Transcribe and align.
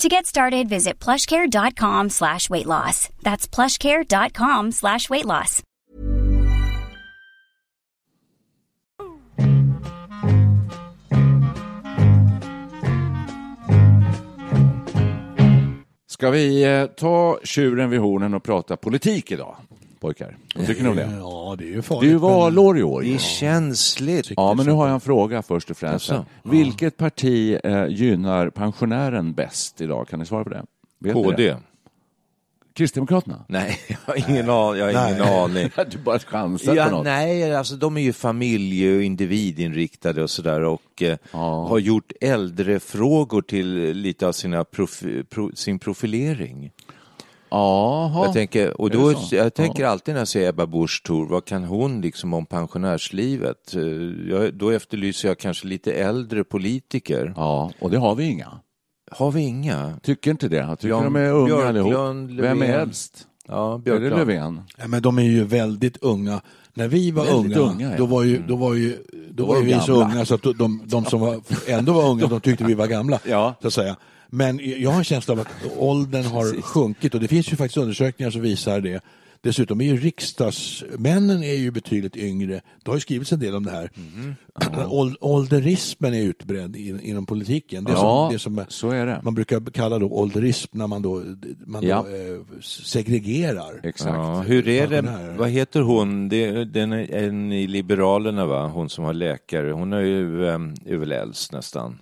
To 0.00 0.08
get 0.08 0.26
started, 0.26 0.68
visit 0.68 1.04
plushcare.com 1.04 2.08
slash 2.08 2.50
weight 2.50 2.66
loss. 2.66 3.10
That's 3.22 3.46
plushcare.com 3.54 4.72
slash 4.72 5.10
weight 5.10 5.26
loss. 5.26 5.62
Ska 16.08 16.30
vi 16.30 16.64
eh, 16.64 16.86
ta 16.86 17.38
tjuren 17.44 17.90
vid 17.90 18.00
hornen 18.00 18.34
och 18.34 18.42
prata 18.42 18.76
politik 18.76 19.32
idag, 19.32 19.56
pojkar? 20.00 20.36
Vad 20.54 20.66
tycker 20.66 20.82
ni 20.82 20.88
om 20.88 20.96
det? 20.96 21.10
Ja, 21.18 21.39
det 21.56 21.64
är 21.64 21.68
ju 21.68 21.76
Det 21.76 21.82
farligt. 21.82 22.08
är 22.08 22.12
ju 22.12 22.18
valår 22.18 22.78
i 22.78 22.82
år. 22.82 23.02
Det 23.02 23.14
är 23.14 23.18
känsligt. 23.18 24.30
Ja, 24.36 24.54
men 24.54 24.66
nu 24.66 24.72
har 24.72 24.86
jag 24.86 24.94
en 24.94 25.00
fråga 25.00 25.42
först 25.42 25.70
och 25.70 25.76
främst. 25.76 26.08
Jaså? 26.08 26.24
Vilket 26.42 26.96
parti 26.96 27.58
eh, 27.64 27.86
gynnar 27.88 28.50
pensionären 28.50 29.32
bäst 29.32 29.80
idag? 29.80 30.08
Kan 30.08 30.18
ni 30.18 30.26
svara 30.26 30.44
på 30.44 30.50
det? 30.50 30.64
Vet 31.00 31.16
ni 31.16 31.22
KD? 31.24 31.36
det? 31.36 31.56
Kristdemokraterna? 32.74 33.44
Nej, 33.48 33.78
jag 33.88 33.96
har 34.06 34.30
ingen, 34.30 34.50
an, 34.50 34.78
jag 34.78 34.92
har 34.94 35.10
ingen 35.10 35.22
aning. 35.22 35.70
du 35.90 35.98
bara 35.98 36.18
chansar 36.18 36.72
på 36.72 36.76
Ja, 36.78 36.90
något. 36.90 37.04
nej, 37.04 37.54
alltså 37.54 37.76
de 37.76 37.96
är 37.96 38.00
ju 38.00 38.12
familje 38.12 38.96
och 38.96 39.02
individinriktade 39.02 40.22
och 40.22 40.30
sådär 40.30 40.60
och 40.60 41.02
eh, 41.02 41.16
Ja. 41.32 41.66
har 41.68 41.78
gjort 41.78 42.12
äldrefrågor 42.20 43.42
till 43.42 43.92
lite 43.92 44.26
av 44.26 44.32
sina 44.32 44.64
profi, 44.64 45.24
pro, 45.30 45.50
sin 45.54 45.78
profilering. 45.78 46.70
Jaha. 47.50 48.24
Jag 48.24 48.32
tänker, 48.32 48.80
och 48.80 48.90
då, 48.90 49.14
jag 49.30 49.54
tänker 49.54 49.84
alltid 49.86 50.14
när 50.14 50.20
jag 50.20 50.28
ser 50.28 50.48
Ebba 50.48 50.66
Busch 50.66 51.02
Thor, 51.06 51.26
vad 51.26 51.44
kan 51.44 51.64
hon 51.64 52.00
liksom 52.00 52.34
om 52.34 52.46
pensionärslivet? 52.46 53.74
Eh, 53.74 53.82
Jag, 54.30 54.54
då 54.54 54.70
efterlyser 54.70 55.28
jag 55.28 55.38
kanske 55.38 55.66
lite 55.66 55.92
äldre 55.92 56.44
politiker. 56.44 57.32
Ja, 57.36 57.72
och 57.80 57.90
det 57.90 57.98
har 57.98 58.14
vi 58.14 58.24
inga. 58.24 58.48
Har 59.10 59.30
vi 59.30 59.40
inga? 59.40 59.98
Tycker 60.02 60.30
inte 60.30 60.48
det? 60.48 60.56
Jag 60.56 60.78
tycker 60.78 60.88
Jan 60.88 61.04
de 61.04 61.16
är 61.16 61.32
unga 61.32 61.46
Björklund, 61.46 61.68
allihop. 61.68 62.44
Vem 62.44 62.62
är 62.62 62.66
Löfven. 62.66 62.80
äldst? 62.80 63.26
Ja, 63.48 63.74
Är 63.74 63.78
det 63.78 63.82
Björklund. 63.84 64.16
Löfven? 64.16 64.60
Ja, 64.78 64.86
men 64.88 65.02
de 65.02 65.18
är 65.18 65.22
ju 65.22 65.44
väldigt 65.44 65.96
unga. 65.96 66.40
När 66.74 66.88
vi 66.88 67.10
var 67.10 67.24
Väldigt 67.24 67.56
unga, 67.58 67.70
unga, 67.72 67.90
ja. 67.90 67.96
då 67.96 68.06
var 68.06 68.22
ju, 68.22 68.42
då 68.48 68.56
var 68.56 68.74
ju, 68.74 68.96
då 69.34 69.46
var 69.46 69.54
var 69.54 69.62
vi 69.62 69.80
så 69.80 69.92
unga 69.92 70.24
så 70.24 70.34
att 70.34 70.42
de, 70.42 70.82
de 70.84 71.04
som 71.04 71.20
var, 71.20 71.40
ändå 71.66 71.92
var 71.92 72.10
unga, 72.10 72.26
de 72.26 72.40
tyckte 72.40 72.64
vi 72.64 72.74
var 72.74 72.86
gamla. 72.86 73.18
Ja. 73.28 73.54
Så 73.60 73.66
att 73.66 73.74
säga. 73.74 73.96
Men 74.28 74.60
jag 74.82 74.90
har 74.90 74.98
en 74.98 75.04
känsla 75.04 75.32
av 75.34 75.40
att 75.40 75.48
åldern 75.78 76.24
har 76.24 76.62
sjunkit 76.62 77.14
och 77.14 77.20
det 77.20 77.28
finns 77.28 77.52
ju 77.52 77.56
faktiskt 77.56 77.76
undersökningar 77.76 78.30
som 78.30 78.40
visar 78.40 78.80
det. 78.80 79.00
Dessutom 79.42 79.80
är 79.80 79.84
ju 79.84 79.96
riksdagsmännen 79.96 81.42
är 81.42 81.54
ju 81.54 81.70
betydligt 81.70 82.16
yngre. 82.16 82.60
Det 82.84 82.90
har 82.90 82.94
ju 82.96 83.00
skrivits 83.00 83.32
en 83.32 83.40
del 83.40 83.54
om 83.54 83.64
det 83.64 83.70
här. 83.70 83.90
Mhm. 84.14 84.34
Ål- 84.90 85.16
Ålderismen 85.20 86.14
är 86.14 86.22
utbredd 86.22 86.76
in, 86.76 87.00
inom 87.00 87.26
politiken. 87.26 87.84
Det, 87.84 87.92
Ja, 87.92 87.98
som, 87.98 88.32
det 88.32 88.38
som 88.38 88.64
så 88.68 88.90
är 88.90 89.06
det. 89.06 89.20
man 89.24 89.34
brukar 89.34 89.60
kalla 89.72 89.98
då 89.98 90.06
ålderism 90.06 90.78
när 90.78 90.86
man 90.86 91.02
då, 91.02 91.22
man 91.66 91.82
Ja. 91.86 92.06
då 92.08 92.16
eh, 92.16 92.40
segregerar. 92.60 93.80
Exakt. 93.82 94.14
Ja, 94.14 94.40
hur 94.40 94.68
är 94.68 94.86
det, 94.86 95.34
vad 95.38 95.50
heter 95.50 95.80
hon, 95.80 96.28
det, 96.28 96.64
den 96.64 96.92
är 96.92 97.14
en 97.14 97.52
i 97.52 97.66
Liberalerna 97.66 98.46
va, 98.46 98.66
hon 98.66 98.88
som 98.88 99.04
var 99.04 99.12
läkare, 99.12 99.70
hon 99.70 99.92
är 99.92 100.00
ju 100.00 100.44
um, 100.44 100.74
äldst 101.12 101.52
nästan. 101.52 101.98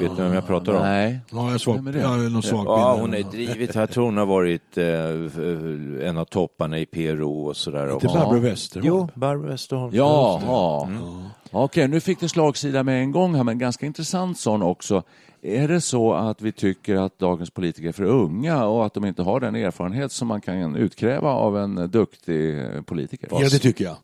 Vet 0.00 0.10
ni 0.18 0.22
vem 0.24 0.32
jag 0.32 0.46
pratar 0.46 0.72
om? 0.74 0.82
Nej. 0.82 1.20
Ja, 1.30 1.36
jag 1.36 1.50
har 1.50 1.58
svag, 1.58 1.94
jag 1.96 2.32
någon 2.32 2.42
svag 2.42 2.66
Ja, 2.66 2.92
bild. 2.92 3.00
hon 3.00 3.14
är 3.14 3.30
drivit, 3.30 3.74
jag 3.74 3.90
tror 3.90 4.04
hon 4.04 4.16
har 4.16 4.26
varit 4.26 4.78
eh, 4.78 6.08
en 6.08 6.18
av 6.18 6.24
topparna 6.24 6.78
i 6.78 6.86
PRO 6.86 7.46
och 7.46 7.56
sådär. 7.56 7.92
Inte. 7.92 8.06
Barbro 8.06 8.38
Westerholm. 8.38 8.86
Jo, 8.88 9.08
Barbro 9.14 9.48
Westerholm. 9.48 9.94
Jaha. 9.94 10.86
Mm. 10.86 11.02
Okej, 11.50 11.88
nu 11.88 12.00
fick 12.00 12.20
det 12.20 12.28
slagsida 12.28 12.82
med 12.82 13.02
en 13.02 13.12
gång 13.12 13.34
här, 13.34 13.44
men 13.44 13.58
ganska 13.58 13.86
intressant 13.86 14.38
sån 14.38 14.62
också. 14.62 15.02
Är 15.42 15.68
det 15.68 15.80
så 15.80 16.12
att 16.12 16.42
vi 16.42 16.52
tycker 16.52 16.96
att 16.96 17.18
dagens 17.18 17.50
politiker 17.50 17.88
är 17.88 17.92
för 17.92 18.04
unga 18.04 18.64
och 18.66 18.86
att 18.86 18.94
de 18.94 19.04
inte 19.04 19.22
har 19.22 19.40
den 19.40 19.54
erfarenhet 19.56 20.12
som 20.12 20.28
man 20.28 20.40
kan 20.40 20.76
utkräva 20.76 21.30
av 21.30 21.58
en 21.58 21.90
duktig 21.90 22.58
politiker? 22.86 23.28
Ja, 23.32 23.38
det 23.38 23.58
tycker 23.58 23.84
jag. 23.84 23.96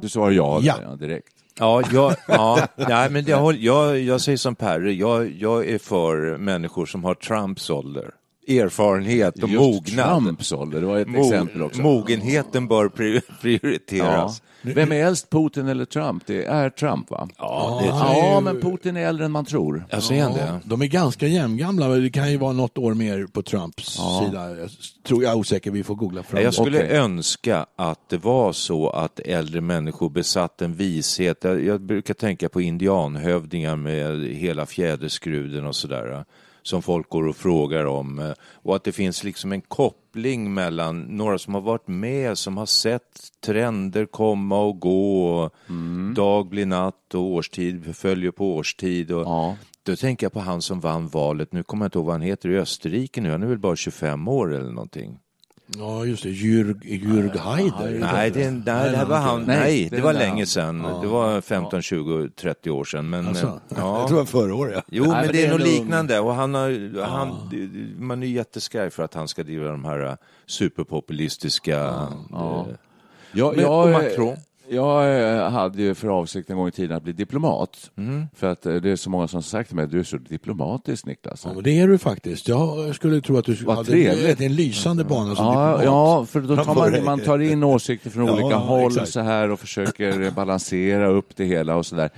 Du 0.00 0.08
svarar 0.08 0.30
Ja. 0.30 0.60
ja. 0.62 0.96
direkt. 0.96 1.32
Ja, 1.58 1.82
jag, 1.92 2.14
ja 2.28 2.68
nej, 2.76 3.10
men 3.10 3.24
jag, 3.24 3.54
jag, 3.54 4.00
jag 4.00 4.20
säger 4.20 4.38
som 4.38 4.54
Perre, 4.54 4.92
jag, 4.92 5.30
jag 5.30 5.68
är 5.68 5.78
för 5.78 6.38
människor 6.38 6.86
som 6.86 7.04
har 7.04 7.14
Trumps 7.14 7.70
ålder. 7.70 8.10
Erfarenhet 8.48 9.42
och 9.42 9.48
Just 9.48 9.60
mognad. 9.60 10.22
Trumps 10.24 10.52
ålder, 10.52 10.80
det 10.80 10.86
var 10.86 10.98
ett 10.98 11.08
Mo- 11.08 11.24
exempel 11.26 11.62
också. 11.62 11.80
Mogenheten 11.82 12.68
bör 12.68 12.88
pri- 12.88 13.20
Ja. 13.28 13.34
prioriteras. 13.40 14.42
Vem 14.64 14.92
är 14.92 14.96
äldst, 15.06 15.30
Putin 15.30 15.68
eller 15.68 15.84
Trump? 15.84 16.22
Det 16.26 16.44
är 16.44 16.70
Trump, 16.70 17.10
va? 17.10 17.28
Ja, 17.38 17.78
det 17.82 17.88
Ja, 17.88 18.40
men 18.40 18.60
Putin 18.60 18.96
är 18.96 19.06
äldre 19.06 19.24
än 19.24 19.32
man 19.32 19.44
tror. 19.44 19.86
Jag 19.90 20.02
säger 20.02 20.22
han 20.22 20.32
det? 20.32 20.60
De 20.64 20.82
är 20.82 20.86
ganska 20.86 21.26
jämngamla, 21.26 21.88
men 21.88 22.02
det 22.02 22.10
kan 22.10 22.30
ju 22.30 22.36
vara 22.36 22.52
något 22.52 22.78
år 22.78 22.94
mer 22.94 23.26
på 23.26 23.42
Trumps 23.42 23.84
sida. 24.24 24.56
Jag 24.58 24.70
tror 25.06 25.22
jag 25.22 25.32
är 25.32 25.36
osäker, 25.36 25.70
vi 25.70 25.82
får 25.84 25.94
googla 25.94 26.22
fram 26.22 26.42
Jag 26.42 26.54
skulle 26.54 26.78
Okej. 26.84 26.96
önska 26.96 27.66
att 27.76 28.08
det 28.08 28.16
var 28.24 28.52
så 28.52 28.90
att 28.90 29.20
äldre 29.20 29.60
människor 29.60 30.10
besatt 30.10 30.62
en 30.62 30.74
vishet. 30.74 31.44
Jag, 31.44 31.64
jag 31.64 31.80
brukar 31.80 32.14
tänka 32.14 32.48
på 32.48 32.60
indianhövdingar 32.60 33.76
med 33.76 34.24
hela 34.26 34.66
fjäderskruden 34.66 35.66
och 35.66 35.76
sådär. 35.76 36.24
Som 36.62 36.82
folk 36.82 37.08
går 37.08 37.26
och 37.26 37.36
frågar 37.36 37.84
om. 37.86 38.18
eh, 38.18 38.32
Och 38.54 38.76
att 38.76 38.84
det 38.84 38.92
finns 38.92 39.24
liksom 39.24 39.52
en 39.52 39.60
koppling 39.60 40.54
mellan 40.54 41.00
några 41.00 41.38
som 41.38 41.54
har 41.54 41.60
varit 41.60 41.88
med, 41.88 42.38
som 42.38 42.56
har 42.56 42.66
sett 42.66 43.20
trender 43.46 44.06
komma 44.06 44.58
och 44.60 44.80
gå. 44.80 45.26
Och 45.28 45.50
Dag 46.14 46.48
blir 46.48 46.66
natt 46.66 47.14
och 47.14 47.20
årstid 47.22 47.96
följer 47.96 48.30
på 48.30 48.54
årstid. 48.56 49.10
Och 49.12 49.22
Ja. 49.22 49.56
Då 49.84 49.96
tänker 49.96 50.24
jag 50.26 50.32
på 50.32 50.40
han 50.40 50.62
som 50.62 50.80
vann 50.80 51.08
valet, 51.08 51.52
nu 51.52 51.62
kommer 51.62 51.84
jag 51.84 51.86
inte 51.88 51.98
ihåg 51.98 52.06
vad 52.06 52.14
han 52.14 52.22
heter 52.22 52.48
i 52.48 52.58
Österrike 52.58 53.20
nu, 53.20 53.30
han 53.30 53.42
är 53.42 53.46
väl 53.46 53.58
bara 53.58 53.76
25 53.76 54.28
år 54.28 54.54
eller 54.54 54.70
någonting. 54.70 55.18
Ja, 55.78 56.04
just 56.04 56.22
det. 56.22 56.28
Jürg, 56.28 56.80
Jürg 56.84 57.38
Haider. 57.38 57.98
Nej, 58.00 58.30
det, 58.30 58.50
nej, 58.50 58.62
det 58.64 58.96
här 58.96 59.04
var 59.06 59.18
han. 59.18 59.42
Nej, 59.42 59.88
det 59.90 60.00
var 60.00 60.12
länge 60.12 60.46
sedan. 60.46 60.82
Det 61.02 61.06
var 61.08 61.40
15, 61.40 61.82
20, 61.82 62.28
30 62.28 62.70
år 62.70 62.84
sedan. 62.84 63.10
Men, 63.10 63.28
Alltså, 63.28 63.46
eh, 63.46 63.52
Jag 63.68 63.78
ja. 63.78 64.08
tror 64.08 64.16
det 64.18 64.22
var 64.22 64.24
förra 64.26 64.54
året. 64.54 64.74
Ja. 64.76 64.82
Jo, 64.86 65.02
Nej, 65.04 65.12
men 65.12 65.20
men 65.26 65.32
det 65.32 65.42
är 65.42 65.46
är 65.46 65.50
något 65.50 65.58
nog- 65.60 65.68
liknande. 65.68 66.20
Och 66.20 66.34
han 66.34 66.54
har, 66.54 67.02
han, 67.04 67.50
man 67.98 68.22
är 68.22 68.26
ju 68.26 68.34
jätteskraj 68.34 68.90
för 68.90 69.02
att 69.02 69.14
han 69.14 69.28
ska 69.28 69.42
driva 69.42 69.68
de 69.68 69.84
här 69.84 70.00
eh, 70.06 70.14
superpopulistiska... 70.46 71.78
eh, 71.78 72.08
Jag, 73.32 73.56
Men- 73.56 73.64
jag, 73.64 73.84
och 73.86 73.90
Macron? 73.90 74.36
Jag 74.72 75.20
eh, 75.36 75.50
hade 75.50 75.82
ju 75.82 75.94
för 75.94 76.08
avsikt 76.08 76.50
en 76.50 76.56
gång 76.56 76.68
i 76.68 76.70
tiden 76.70 76.96
att 76.96 77.02
bli 77.02 77.12
diplomat. 77.12 77.90
Mm. 77.96 78.26
För 78.34 78.46
att 78.46 78.66
eh, 78.66 78.74
det 78.74 78.90
är 78.90 78.96
så 78.96 79.10
många 79.10 79.28
som 79.28 79.42
sagt 79.42 79.68
till 79.68 79.76
mig, 79.76 79.86
du 79.86 79.98
är 79.98 80.04
så 80.04 80.16
diplomatisk 80.16 81.06
Niklas. 81.06 81.46
Ja, 81.54 81.60
det 81.60 81.80
är 81.80 81.88
du 81.88 81.98
faktiskt. 81.98 82.48
Jag 82.48 82.94
skulle 82.94 83.20
tro 83.20 83.36
att 83.38 83.44
du 83.44 83.54
Vad 83.54 83.76
hade 83.76 83.88
trevligt. 83.90 84.40
en 84.40 84.54
lysande 84.54 85.04
bana 85.04 85.34
som 85.34 85.44
Ja, 85.46 85.52
diplomat. 85.52 85.84
ja, 85.84 86.26
för 86.26 86.40
då 86.40 86.56
tar 86.56 86.74
man, 86.74 87.04
man 87.04 87.20
tar 87.20 87.38
in 87.38 87.62
åsikter 87.64 88.10
från 88.10 88.26
Ja, 88.26 88.32
olika 88.32 88.56
håll 88.56 88.86
exakt. 88.92 89.08
så 89.08 89.20
här 89.20 89.50
och 89.50 89.60
försöker 89.60 90.30
balansera 90.36 91.06
upp 91.08 91.36
det 91.36 91.44
hela 91.44 91.76
och 91.76 91.86
så 91.86 91.96
där. 91.96 92.10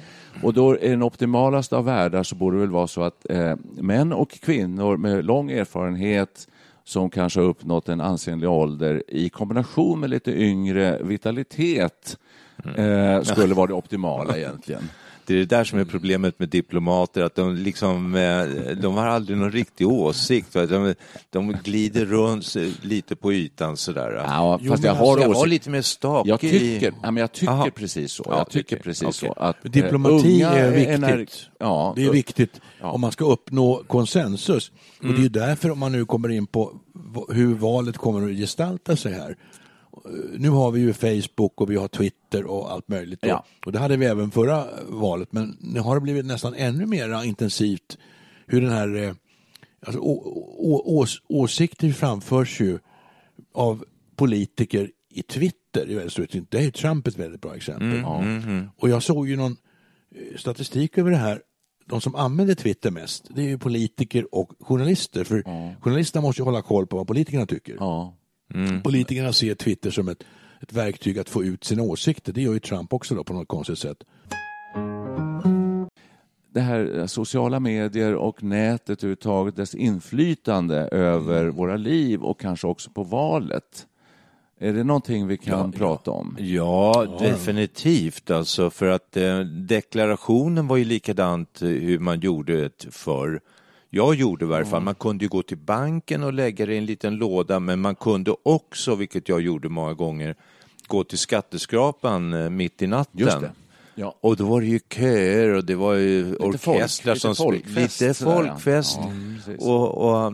Och 0.43 0.55
då 0.55 0.79
i 0.79 0.89
den 0.89 1.03
optimalaste 1.03 1.77
av 1.77 1.85
världar 1.85 2.23
så 2.23 2.35
borde 2.37 2.57
det 2.57 2.61
väl 2.61 2.71
vara 2.71 2.87
så 2.87 3.03
att 3.03 3.31
eh, 3.31 3.55
män 3.81 4.13
och 4.13 4.31
kvinnor 4.31 4.97
med 4.97 5.25
lång 5.25 5.51
erfarenhet 5.51 6.49
som 6.87 7.11
kanske 7.11 7.41
har 7.41 7.47
uppnått 7.47 7.89
en 7.89 8.01
ansenlig 8.01 8.51
ålder 8.51 9.03
i 9.09 9.29
kombination 9.29 10.01
med 10.01 10.11
lite 10.11 10.33
yngre 10.43 10.99
vitalitet. 11.03 12.19
Eh, 12.77 13.23
skulle 13.23 13.55
vara 13.55 13.67
det 13.67 13.75
optimala 13.75 14.37
egentligen. 14.39 14.89
Det 15.27 15.35
är 15.35 15.39
det 15.39 15.45
där 15.45 15.65
som 15.65 15.79
är 15.79 15.85
problemet 15.85 16.39
med 16.39 16.49
diplomater, 16.49 17.23
att 17.23 17.35
de 17.35 17.55
liksom, 17.57 18.15
eh, 18.15 18.77
de 18.77 18.95
har 18.95 19.07
aldrig 19.07 19.39
någon 19.39 19.53
riktig 19.53 19.89
åsikt. 19.89 20.53
De, 20.53 20.95
de 21.31 21.57
glider 21.65 22.05
runt 22.07 22.55
lite 22.83 23.17
på 23.17 23.33
ytan 23.33 23.77
sådär. 23.77 24.23
Ja, 24.27 24.59
Jo, 24.63 24.71
fast 24.73 24.85
jag 24.85 24.95
har 24.95 25.07
alltså, 25.07 25.21
Jag 25.23 25.29
var 25.29 25.35
åsikt. 25.37 25.49
lite 25.51 25.71
mer 25.71 25.83
stakig. 25.83 26.31
Jag 26.31 26.41
tycker, 26.41 26.89
i- 26.89 26.93
ja, 27.03 27.11
men 27.11 27.17
jag 27.17 27.33
tycker 27.33 27.53
Aha. 27.53 27.69
precis 27.75 28.13
så. 28.13 28.25
Ja, 28.27 28.39
Jag 28.39 28.51
tycker 28.51 28.77
okej, 28.77 28.83
precis 28.85 29.17
så. 29.17 29.27
okej. 29.27 29.33
Att, 29.49 29.65
eh, 29.65 29.71
Diplomati 29.71 30.43
är 30.43 30.71
viktigt. 30.71 30.95
ener- 30.99 31.27
ja, 31.59 31.93
Det 31.97 32.05
är 32.05 32.11
viktigt 32.11 32.61
Ja. 32.81 32.91
om 32.91 33.01
man 33.01 33.13
ska 33.13 33.25
uppnå 33.25 33.83
konsensus. 33.87 34.73
Och 35.03 35.15
det 35.15 35.25
är 35.25 35.29
därför 35.29 35.71
om 35.71 35.79
man 35.79 35.93
nu 35.93 36.05
kommer 36.05 36.29
in 36.31 36.47
på 36.47 36.73
hur 37.29 37.55
valet 37.55 37.99
kommer 37.99 38.31
att 38.31 38.37
gestalta 38.37 38.97
sig 38.97 39.13
här. 39.13 39.37
Eh, 40.05 40.11
Nu 40.39 40.49
har 40.49 40.71
vi 40.71 40.81
ju 40.81 40.93
Facebook 40.93 41.61
och 41.61 41.71
vi 41.71 41.77
har 41.77 41.89
Twitter 41.89 42.45
och 42.45 42.73
allt 42.73 42.89
möjligt. 42.89 43.19
Ja. 43.23 43.45
Och 43.67 43.73
det 43.73 43.79
hade 43.79 43.97
vi 43.97 44.07
även 44.07 44.31
förra 44.31 44.65
valet. 44.89 45.33
Men 45.33 45.57
nu 45.61 45.81
har 45.81 45.95
det 45.95 46.01
blivit 46.01 46.27
nästan 46.27 46.55
ännu 46.55 46.87
mer 46.87 47.25
intensivt 47.25 47.99
hur 48.47 48.61
den 48.61 48.71
här 48.71 48.95
eh, 49.03 49.13
alltså, 49.87 50.01
ås, 50.01 51.23
åsikter 51.29 51.93
framförs 51.93 52.61
ju 52.61 52.79
av 53.55 53.85
politiker 54.17 54.91
i 55.11 55.23
Twitter 55.23 55.91
i 55.91 55.95
väldigt 55.95 56.13
stor 56.13 56.25
utsträckning. 56.25 56.47
Det 56.51 56.65
är 56.65 56.71
Trump 56.71 57.07
ett 57.07 57.19
väldigt 57.19 57.41
bra 57.41 57.57
exempel. 57.57 57.99
Ja. 57.99 58.25
Och 58.77 58.89
jag 58.89 59.03
såg 59.03 59.29
ju 59.29 59.37
någon 59.37 59.57
eh, 60.15 60.37
statistik 60.39 60.99
över 60.99 61.11
det 61.11 61.17
här. 61.17 61.43
De 61.87 62.01
som 62.01 62.15
använder 62.15 62.55
Twitter 62.55 62.91
mest, 62.91 63.27
det 63.35 63.43
är 63.43 63.47
ju 63.49 63.59
politiker 63.59 64.35
och 64.35 64.53
journalister. 64.61 65.25
För 65.25 65.43
journalisterna 65.81 66.23
måste 66.23 66.43
ju 66.43 66.45
hålla 66.45 66.63
koll 66.63 66.87
på 66.87 66.97
vad 66.97 67.07
politikerna 67.07 67.47
tycker. 67.47 67.77
Ja. 67.81 68.17
Politikerna 68.83 69.33
ser 69.33 69.55
Twitter 69.55 69.91
som 69.91 70.09
ett, 70.09 70.25
ett 70.61 70.73
verktyg 70.73 71.19
att 71.19 71.29
få 71.29 71.45
ut 71.45 71.65
sina 71.65 71.83
åsikter. 71.83 72.33
Det 72.33 72.43
gör 72.43 72.53
ju 72.53 72.61
Trump 72.61 72.93
också 72.93 73.15
då 73.15 73.25
på 73.25 73.33
något 73.33 73.49
konstigt 73.49 73.79
sätt. 73.79 74.05
det 76.55 76.61
här 76.61 76.99
eh, 76.99 77.07
sociala 77.07 77.61
medier 77.61 78.15
och 78.15 78.43
nätet 78.43 78.99
överhuvudtaget, 78.99 79.57
dess 79.57 79.75
inflytande 79.75 80.77
över 80.93 81.47
våra 81.47 81.77
liv 81.77 82.23
och 82.23 82.41
kanske 82.41 82.67
också 82.67 82.91
på 82.91 83.03
valet. 83.03 83.87
Är 84.59 84.73
det 84.73 84.85
någonting 84.85 85.27
vi 85.27 85.37
kan 85.37 85.73
prata 85.73 86.11
om? 86.11 86.37
Ja, 86.41 87.07
definitivt 87.21 88.31
alltså 88.31 88.71
för 88.71 88.87
att 88.87 89.17
eh, 89.17 89.41
deklarationen 89.41 90.69
var 90.69 90.77
ju 90.77 90.85
likadant 90.85 91.63
eh, 91.63 91.69
hur 91.69 91.99
man 91.99 92.21
gjorde 92.21 92.61
det 92.61 92.87
förr. 92.91 93.41
Jag 93.97 94.15
gjorde 94.15 94.45
i 94.45 94.49
varje 94.49 94.65
fall, 94.67 94.83
man 94.83 94.95
kunde 94.95 95.25
ju 95.25 95.29
gå 95.29 95.43
till 95.43 95.57
banken 95.57 96.23
och 96.23 96.33
lägga 96.33 96.67
det 96.67 96.75
i 96.75 96.79
en 96.79 96.87
liten 96.87 97.17
låda 97.17 97.61
men 97.61 97.81
man 97.81 97.95
kunde 97.95 98.35
också, 98.43 98.95
vilket 98.95 99.29
jag 99.29 99.41
gjorde 99.41 99.69
många 99.69 99.95
gånger, 99.95 100.35
gå 100.87 101.05
till 101.05 101.19
skatteskrapan 101.19 102.33
eh, 102.33 102.51
mitt 102.51 102.83
i 102.83 102.87
natten. 102.87 103.51
Ja. 103.95 104.15
Och 104.21 104.37
då 104.37 104.45
var 104.45 104.61
det 104.61 104.67
ju 104.67 104.81
köer 104.95 105.55
och 105.55 105.65
det 105.65 105.75
var 105.75 105.95
ju 105.95 106.37
orkestrar 106.37 107.15
folk- 107.15 107.21
som 107.21 107.35
folkfest 107.37 108.01
Lite 108.01 108.15
folkfest. 108.15 108.99
Ja, 109.01 109.11
precis. 109.47 109.65
och, 109.67 109.99
och, 110.25 110.33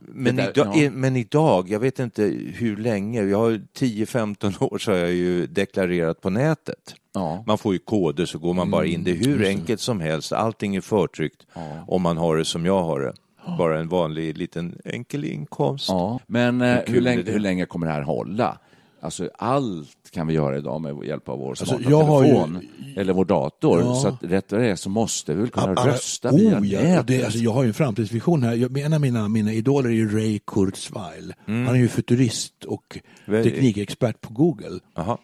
men, 0.00 0.36
där- 0.36 0.50
idag, 0.50 0.76
ja. 0.76 0.90
men 0.90 1.16
idag, 1.16 1.70
jag 1.70 1.80
vet 1.80 1.98
inte 1.98 2.22
hur 2.54 2.76
länge, 2.76 3.22
jag 3.22 3.38
har 3.38 3.50
10-15 3.78 4.62
år 4.72 4.78
så 4.78 4.90
har 4.90 4.98
jag 4.98 5.12
ju 5.12 5.46
deklarerat 5.46 6.20
på 6.20 6.30
nätet. 6.30 6.94
Ja. 7.14 7.44
Man 7.46 7.58
får 7.58 7.72
ju 7.72 7.78
koder 7.78 8.26
så 8.26 8.38
går 8.38 8.54
man 8.54 8.70
bara 8.70 8.86
in. 8.86 9.04
Det 9.04 9.10
är 9.10 9.14
hur 9.14 9.44
enkelt 9.46 9.80
som 9.80 10.00
helst, 10.00 10.32
allting 10.32 10.76
är 10.76 10.80
förtryckt 10.80 11.46
om 11.86 12.02
man 12.02 12.16
har 12.16 12.36
det 12.36 12.44
som 12.44 12.66
jag 12.66 12.82
har 12.82 13.00
det. 13.00 13.12
Bara 13.58 13.80
en 13.80 13.88
vanlig 13.88 14.38
liten 14.38 14.78
enkel 14.84 15.24
inkomst. 15.24 15.88
Ja, 15.88 16.20
men 16.26 16.60
eh, 16.60 16.78
hur, 16.86 17.00
länge, 17.00 17.22
hur 17.30 17.38
länge 17.38 17.66
kommer 17.66 17.86
det 17.86 17.92
här 17.92 18.02
hålla? 18.02 18.58
Alltså 19.00 19.30
allt 19.38 20.10
kan 20.10 20.26
vi 20.26 20.34
göra 20.34 20.58
idag 20.58 20.80
med 20.80 21.04
hjälp 21.04 21.28
av 21.28 21.38
vår 21.38 21.54
smarta 21.54 21.90
jag 21.90 22.02
har 22.04 22.24
ju- 22.24 22.28
telefon 22.30 22.60
eller 22.96 23.12
vår 23.12 23.24
dator. 23.24 23.80
Ja. 23.80 23.94
Så 23.94 24.08
att 24.08 24.22
rätt 24.22 24.52
vad 24.52 24.60
det 24.60 24.70
är 24.70 24.76
så 24.76 24.90
måste 24.90 25.34
vi 25.34 25.40
väl 25.40 25.50
kunna 25.50 25.66
Alla- 25.66 25.86
rösta 25.92 26.30
via 26.32 26.58
oh, 26.60 26.66
ja, 26.66 26.80
nätet. 26.82 27.06
det, 27.06 27.24
alltså, 27.24 27.38
Jag 27.38 27.52
har 27.52 27.62
ju 27.62 27.68
en 27.68 27.74
framtidsvision 27.74 28.42
här. 28.42 28.54
Jag, 28.54 28.78
en 28.78 28.92
av 28.92 29.00
mina, 29.00 29.28
mina 29.28 29.52
idoler 29.52 29.88
är 29.88 29.94
ju 29.94 30.08
Ray 30.18 30.38
Kurzweil. 30.46 31.34
Han 31.46 31.66
är 31.68 31.74
ju 31.74 31.88
futurist 31.88 32.64
och 32.64 32.98
teknikexpert 33.26 34.20
på 34.20 34.32
Google. 34.32 34.80
Aha. 34.96 35.18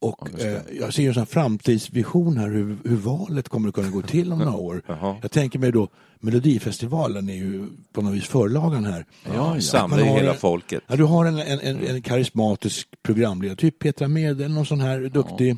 Och 0.00 0.40
eh, 0.40 0.60
jag 0.80 0.94
ser 0.94 1.18
en 1.18 1.26
framtidsvision 1.26 2.36
här 2.36 2.48
hur, 2.48 2.76
hur 2.84 2.96
valet 2.96 3.48
kommer 3.48 3.68
att 3.68 3.74
kunna 3.74 3.90
gå 3.90 4.02
till 4.02 4.32
om 4.32 4.38
några 4.38 4.56
år. 4.56 4.82
Jaha. 4.86 5.16
Jag 5.22 5.30
tänker 5.30 5.58
mig 5.58 5.72
då 5.72 5.88
Melodifestivalen 6.20 7.28
är 7.28 7.34
ju 7.34 7.66
på 7.92 8.02
något 8.02 8.14
vis 8.14 8.24
förlagen 8.26 8.84
här. 8.84 9.06
Ja, 9.34 9.60
Samlar 9.60 9.98
ju 9.98 10.04
hela 10.04 10.32
en- 10.32 10.38
folket. 10.38 10.82
Ja, 10.86 10.96
du 10.96 11.04
har 11.04 11.24
en, 11.24 11.38
en, 11.38 11.60
en, 11.60 11.86
en 11.86 12.02
karismatisk 12.02 12.88
programledare, 13.02 13.56
typ 13.56 13.78
Petra 13.78 14.08
Mede 14.08 14.48
någon 14.48 14.66
sån 14.66 14.80
här 14.80 15.00
duktig 15.00 15.56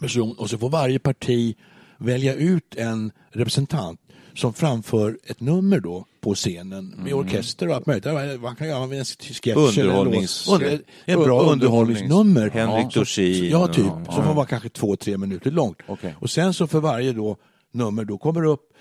person. 0.00 0.36
Och 0.38 0.50
så 0.50 0.58
får 0.58 0.70
varje 0.70 0.98
parti 0.98 1.56
välja 1.98 2.34
ut 2.34 2.74
en 2.76 3.12
representant 3.30 4.00
som 4.34 4.52
framför 4.52 5.18
ett 5.26 5.40
nummer 5.40 5.80
då 5.80 6.06
på 6.20 6.34
scenen 6.34 6.94
med 7.04 7.14
orkester 7.14 7.68
och 7.68 7.74
allt 7.74 7.86
möjligt. 7.86 8.40
Man 8.42 8.56
kan 8.56 8.68
göra 8.68 8.82
en 8.82 9.04
sketch 9.04 9.46
eller 9.78 9.92
Underhållnings- 9.92 10.46
låt. 10.50 10.62
Under- 10.62 10.74
ett 10.74 10.84
bra 11.06 11.40
Underhållnings- 11.42 11.52
underhållningsnummer. 11.52 12.50
Henrik 12.50 12.92
så- 12.92 12.98
Dorsin 12.98 13.50
Ja, 13.50 13.66
typ. 13.66 13.86
och- 14.08 14.14
Som 14.14 14.24
får 14.24 14.34
vara 14.34 14.46
kanske 14.46 14.68
två, 14.68 14.96
tre 14.96 15.18
minuter 15.18 15.50
långt. 15.50 15.78
Okej. 15.86 16.14
Och 16.20 16.30
sen 16.30 16.54
så 16.54 16.66
för 16.66 16.80
varje 16.80 17.12
då 17.12 17.36
nummer 17.72 18.04
då 18.04 18.18
kommer 18.18 18.40
det 18.42 18.48
upp 18.48 18.71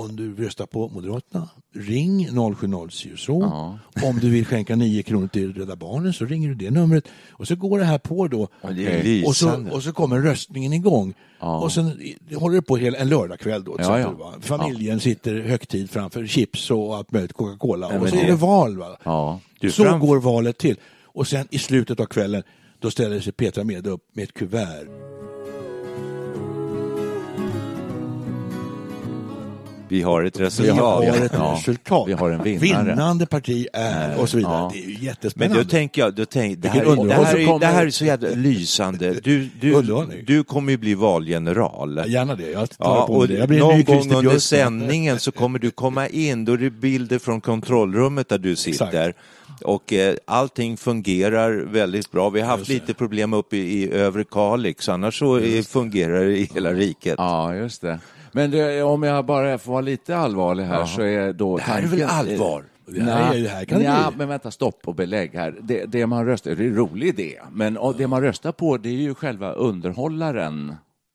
om 0.00 0.16
du 0.16 0.36
röstar 0.44 0.66
på 0.66 0.88
Moderaterna, 0.88 1.48
ring 1.74 2.28
070 2.54 3.16
så. 3.16 3.42
Om 4.04 4.18
du 4.20 4.30
vill 4.30 4.46
skänka 4.46 4.76
9 4.76 5.02
kronor 5.02 5.28
till 5.28 5.54
Rädda 5.54 5.76
Barnen 5.76 6.12
så 6.12 6.24
ringer 6.24 6.48
du 6.48 6.54
det 6.54 6.70
numret. 6.70 7.04
Och 7.30 7.48
så 7.48 7.56
går 7.56 7.78
det 7.78 7.84
här 7.84 7.98
på 7.98 8.28
då. 8.28 8.48
det 8.76 8.86
är 8.86 9.26
och, 9.26 9.36
så, 9.36 9.68
och 9.72 9.82
så 9.82 9.92
kommer 9.92 10.20
röstningen 10.20 10.72
igång. 10.72 11.14
Och 11.38 11.72
sen 11.72 11.92
håller 12.36 12.56
det 12.56 12.62
på 12.62 12.76
hela, 12.76 12.98
en 12.98 13.08
lördagkväll 13.08 13.64
då. 13.64 13.76
Ja, 13.78 13.98
ja. 13.98 14.10
va? 14.10 14.34
Familjen 14.40 15.00
sitter 15.00 15.40
högtid 15.40 15.90
framför 15.90 16.26
chips 16.26 16.70
och 16.70 16.96
allt 16.96 17.12
möjligt, 17.12 17.32
Coca-Cola. 17.32 17.86
och 18.00 18.08
så 18.08 18.14
det- 18.16 18.22
är 18.22 18.26
det 18.26 18.34
val. 18.34 18.78
Va? 18.78 18.96
Ja. 19.04 19.40
Så 19.70 19.84
fram- 19.84 20.00
går 20.00 20.20
valet 20.20 20.58
till. 20.58 20.76
Och 21.04 21.26
sen 21.26 21.48
i 21.50 21.58
slutet 21.58 22.00
av 22.00 22.06
kvällen 22.06 22.42
då 22.78 22.90
ställer 22.90 23.20
sig 23.20 23.32
Petra 23.32 23.64
Mede 23.64 23.90
upp 23.90 24.02
med 24.12 24.22
ett 24.22 24.34
kuvert. 24.34 25.19
Vi 29.90 30.02
har 30.02 30.22
ett 30.22 30.40
Vi 30.40 30.44
resultat. 30.44 30.78
har 30.78 31.02
ett 31.02 31.30
Ja, 31.34 31.54
resultat. 31.58 32.08
vi 32.08 32.12
har 32.12 32.30
en 32.30 32.42
vinnare. 32.42 32.84
Vinnande 32.84 33.26
parti 33.26 33.66
är 33.72 34.20
och 34.20 34.28
så 34.28 34.36
vidare. 34.36 34.52
Ja. 34.54 34.70
Det 34.72 34.78
är 34.78 34.82
ju 34.88 34.94
Men 34.94 35.02
jättespännande. 35.04 35.62
då 35.62 35.68
tänker 35.70 36.02
jag, 36.02 36.14
då 36.14 36.24
tänk, 36.24 36.58
det, 36.62 36.68
här, 36.68 36.80
det, 36.84 37.14
här 37.14 37.20
Och 37.20 37.26
så 37.26 37.36
är, 37.36 37.58
det 37.60 37.66
här 37.66 37.86
är 37.86 37.90
så 37.90 38.04
jävla 38.04 38.28
lysande. 38.28 39.14
Du, 39.22 39.48
du, 39.60 39.82
du 40.26 40.44
kommer 40.44 40.70
ju 40.72 40.78
bli 40.78 40.94
valgeneral. 40.94 42.02
Gärna 42.06 42.34
det. 42.34 42.50
Jag 42.50 42.70
tar 42.70 42.96
Ja, 42.96 43.06
på 43.06 43.26
det. 43.26 43.34
Jag 43.34 43.48
blir 43.48 43.58
en 43.58 43.64
någon 43.66 43.76
ny 43.76 43.82
gång 43.82 43.96
Christer 43.96 44.16
under 44.18 44.38
sändningen 44.38 45.18
så 45.20 45.32
kommer 45.32 45.58
du 45.58 45.70
komma 45.70 46.08
in, 46.08 46.44
då 46.44 46.52
är 46.52 46.56
det 46.56 46.70
bilder 46.70 47.18
från 47.18 47.40
kontrollrummet 47.40 48.28
där 48.28 48.38
du 48.38 48.56
sitter. 48.56 49.14
Och 49.64 49.92
eh, 49.92 50.14
allting 50.24 50.76
fungerar 50.76 51.52
väldigt 51.72 52.10
bra. 52.10 52.30
Vi 52.30 52.40
har 52.40 52.48
haft 52.48 52.68
lite 52.68 52.94
problem 52.94 53.32
uppe 53.32 53.56
i, 53.56 53.82
i 53.82 53.92
övre 53.92 54.24
Kalix, 54.24 54.88
annars 54.88 55.18
så 55.18 55.38
eh, 55.38 55.62
fungerar 55.62 56.24
det 56.24 56.38
i 56.38 56.50
hela 56.54 56.72
riket. 56.72 57.14
Ja, 57.18 57.54
just 57.54 57.80
det. 57.82 57.98
Men 58.32 58.50
det, 58.50 58.82
om 58.82 59.02
jag 59.02 59.24
bara 59.26 59.58
får 59.58 59.72
vara 59.72 59.80
lite 59.82 60.16
allvarlig 60.16 60.64
här 60.64 60.86
så 60.86 61.02
är 61.02 61.32
då 61.32 61.56
Det 61.56 61.62
här 61.62 61.82
är 61.82 61.86
väl 61.86 62.02
allvar? 62.02 62.64
Det 62.86 63.02
här 63.02 63.34
är- 63.34 63.40
det 63.42 63.48
här 63.48 63.64
kan 63.64 63.78
det 63.78 63.84
ja, 63.84 64.12
men 64.16 64.28
vänta, 64.28 64.50
stopp 64.50 64.80
och 64.88 64.94
belägg 64.94 65.30
här. 65.34 65.54
Det, 65.62 65.84
det 65.84 66.06
man 66.06 66.26
röstar, 66.26 66.50
det 66.50 66.64
är 66.64 66.66
en 66.68 66.74
rolig 66.76 67.06
idé, 67.08 67.38
men 67.52 67.76
och 67.76 67.94
det 67.96 68.06
man 68.06 68.22
röstar 68.22 68.52
på 68.52 68.76
det 68.76 68.88
är 68.88 68.92
ju 68.92 69.14
själva 69.14 69.52
underhållaren. 69.52 70.74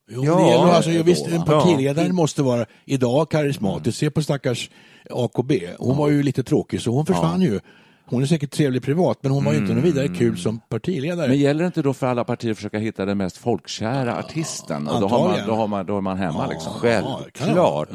Jo, 0.09 0.23
Ja, 0.25 0.35
det 0.35 0.47
gäller, 0.51 0.73
alltså, 0.73 0.91
då, 0.91 1.03
visst, 1.03 1.27
en 1.27 1.39
va? 1.39 1.45
partiledaren 1.45 2.15
måste 2.15 2.43
vara 2.43 2.65
idag 2.85 3.29
karismatisk. 3.31 3.97
Se 3.99 4.09
på 4.09 4.21
stackars 4.21 4.69
AKB. 5.09 5.51
Hon 5.79 5.97
var 5.97 6.09
ju 6.09 6.23
lite 6.23 6.43
tråkig 6.43 6.81
så 6.81 6.91
hon 6.91 7.05
försvann 7.05 7.41
ju. 7.41 7.59
Hon 8.07 8.21
är 8.21 8.25
säkert 8.27 8.51
trevlig 8.51 8.83
privat 8.83 9.17
men 9.21 9.31
hon 9.31 9.45
var 9.45 9.51
ju 9.53 9.57
inte 9.59 9.73
någon 9.73 9.83
vidare 9.83 10.07
kul 10.07 10.37
som 10.37 10.59
partiledare. 10.69 11.27
Men 11.27 11.37
gäller 11.37 11.59
det 11.63 11.65
inte 11.67 11.81
då 11.81 11.93
för 11.93 12.07
alla 12.07 12.23
partier 12.23 12.51
att 12.51 12.57
försöka 12.57 12.77
hitta 12.77 13.05
den 13.05 13.17
mest 13.17 13.37
folkkära 13.37 14.17
artisten? 14.17 14.87
Och 14.87 15.01
då, 15.01 15.07
har 15.07 15.27
man, 15.27 15.47
då, 15.47 15.53
har 15.55 15.67
man, 15.67 15.85
då 15.85 15.97
är 15.97 16.01
man 16.01 16.17
hemma 16.17 16.47
liksom. 16.47 16.73
Självklart. 16.73 17.89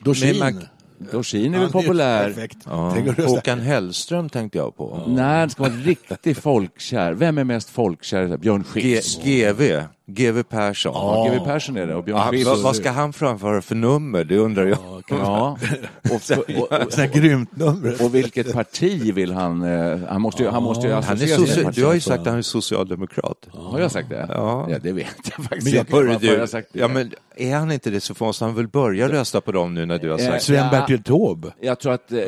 Dorsin. 0.00 0.38
Men 0.38 0.54
man- 0.54 0.64
Dorsin 1.12 1.54
är 1.54 1.58
väl 1.58 1.70
populär. 1.72 2.48
Ja. 2.66 2.96
Håkan 3.26 3.60
Hellström 3.60 4.28
tänkte 4.28 4.58
jag 4.58 4.76
på. 4.76 5.00
Nej, 5.06 5.46
det 5.46 5.50
ska 5.50 5.62
vara 5.62 5.72
riktigt 5.72 6.38
folkkär. 6.42 7.12
Vem 7.12 7.38
är 7.38 7.44
mest 7.44 7.70
folkkär? 7.70 8.36
Björn 8.36 8.64
G- 8.74 8.80
Skifs. 8.80 9.18
GV, 9.24 9.82
GV 10.06 10.42
Persson. 10.42 10.92
Ja, 10.94 11.24
GW 11.30 11.44
Persson 11.44 11.76
är 11.76 11.86
det 11.86 11.94
och 11.94 12.04
Björn 12.04 12.18
Ja, 12.24 12.30
Skifs. 12.30 12.46
vad, 12.46 12.58
vad 12.62 12.76
ska 12.76 12.90
han 12.90 13.12
framföra 13.12 13.62
för 13.62 13.74
nummer? 13.74 14.24
Det 14.24 14.36
undrar 14.38 14.66
jag. 14.66 14.78
Ja, 15.08 15.56
och, 16.10 16.70
och, 16.70 17.12
grymt 17.12 17.56
nummer. 17.56 17.96
och 18.04 18.14
vilket 18.14 18.52
parti 18.52 19.14
vill 19.14 19.32
han... 19.32 19.62
eh, 19.62 19.98
Han 20.08 20.20
måste 20.20 20.42
ju, 20.42 20.48
han 20.48 20.62
måste 20.62 20.86
ju 20.86 20.92
Han 20.92 21.02
är 21.02 21.16
soci- 21.16 21.72
du 21.74 21.84
har 21.84 21.94
ju 21.94 22.00
sagt 22.00 22.20
att 22.20 22.26
han 22.26 22.38
är 22.38 22.42
socialdemokrat. 22.42 23.48
Har 23.52 23.80
jag 23.80 23.90
sagt 23.92 24.08
det? 24.08 24.26
Ja. 24.30 24.66
ja 24.70 24.78
det 24.82 24.92
vet 24.92 25.06
jag 25.36 25.44
faktiskt 25.44 25.64
Men 25.90 26.00
jag- 26.10 26.20
du, 26.20 26.26
jag 26.26 26.48
sagt 26.48 26.68
det? 26.72 26.78
ja, 26.78 26.88
men 26.88 27.12
är 27.36 27.54
han 27.56 27.72
inte 27.72 27.90
det 27.90 28.00
så 28.00 28.14
måste 28.20 28.44
han 28.44 28.54
väl 28.54 28.68
börja 28.68 29.08
rösta 29.08 29.40
på 29.40 29.52
dem 29.52 29.74
nu 29.74 29.86
när 29.86 29.98
du 29.98 30.10
har 30.10 30.18
Eh, 30.18 30.26
sagt 30.26 30.42
Sven-Bertil 30.42 31.02
Taube. 31.02 31.48
Jag 31.60 31.78
tror 31.80 31.92
att 31.92 32.12
eh, 32.12 32.18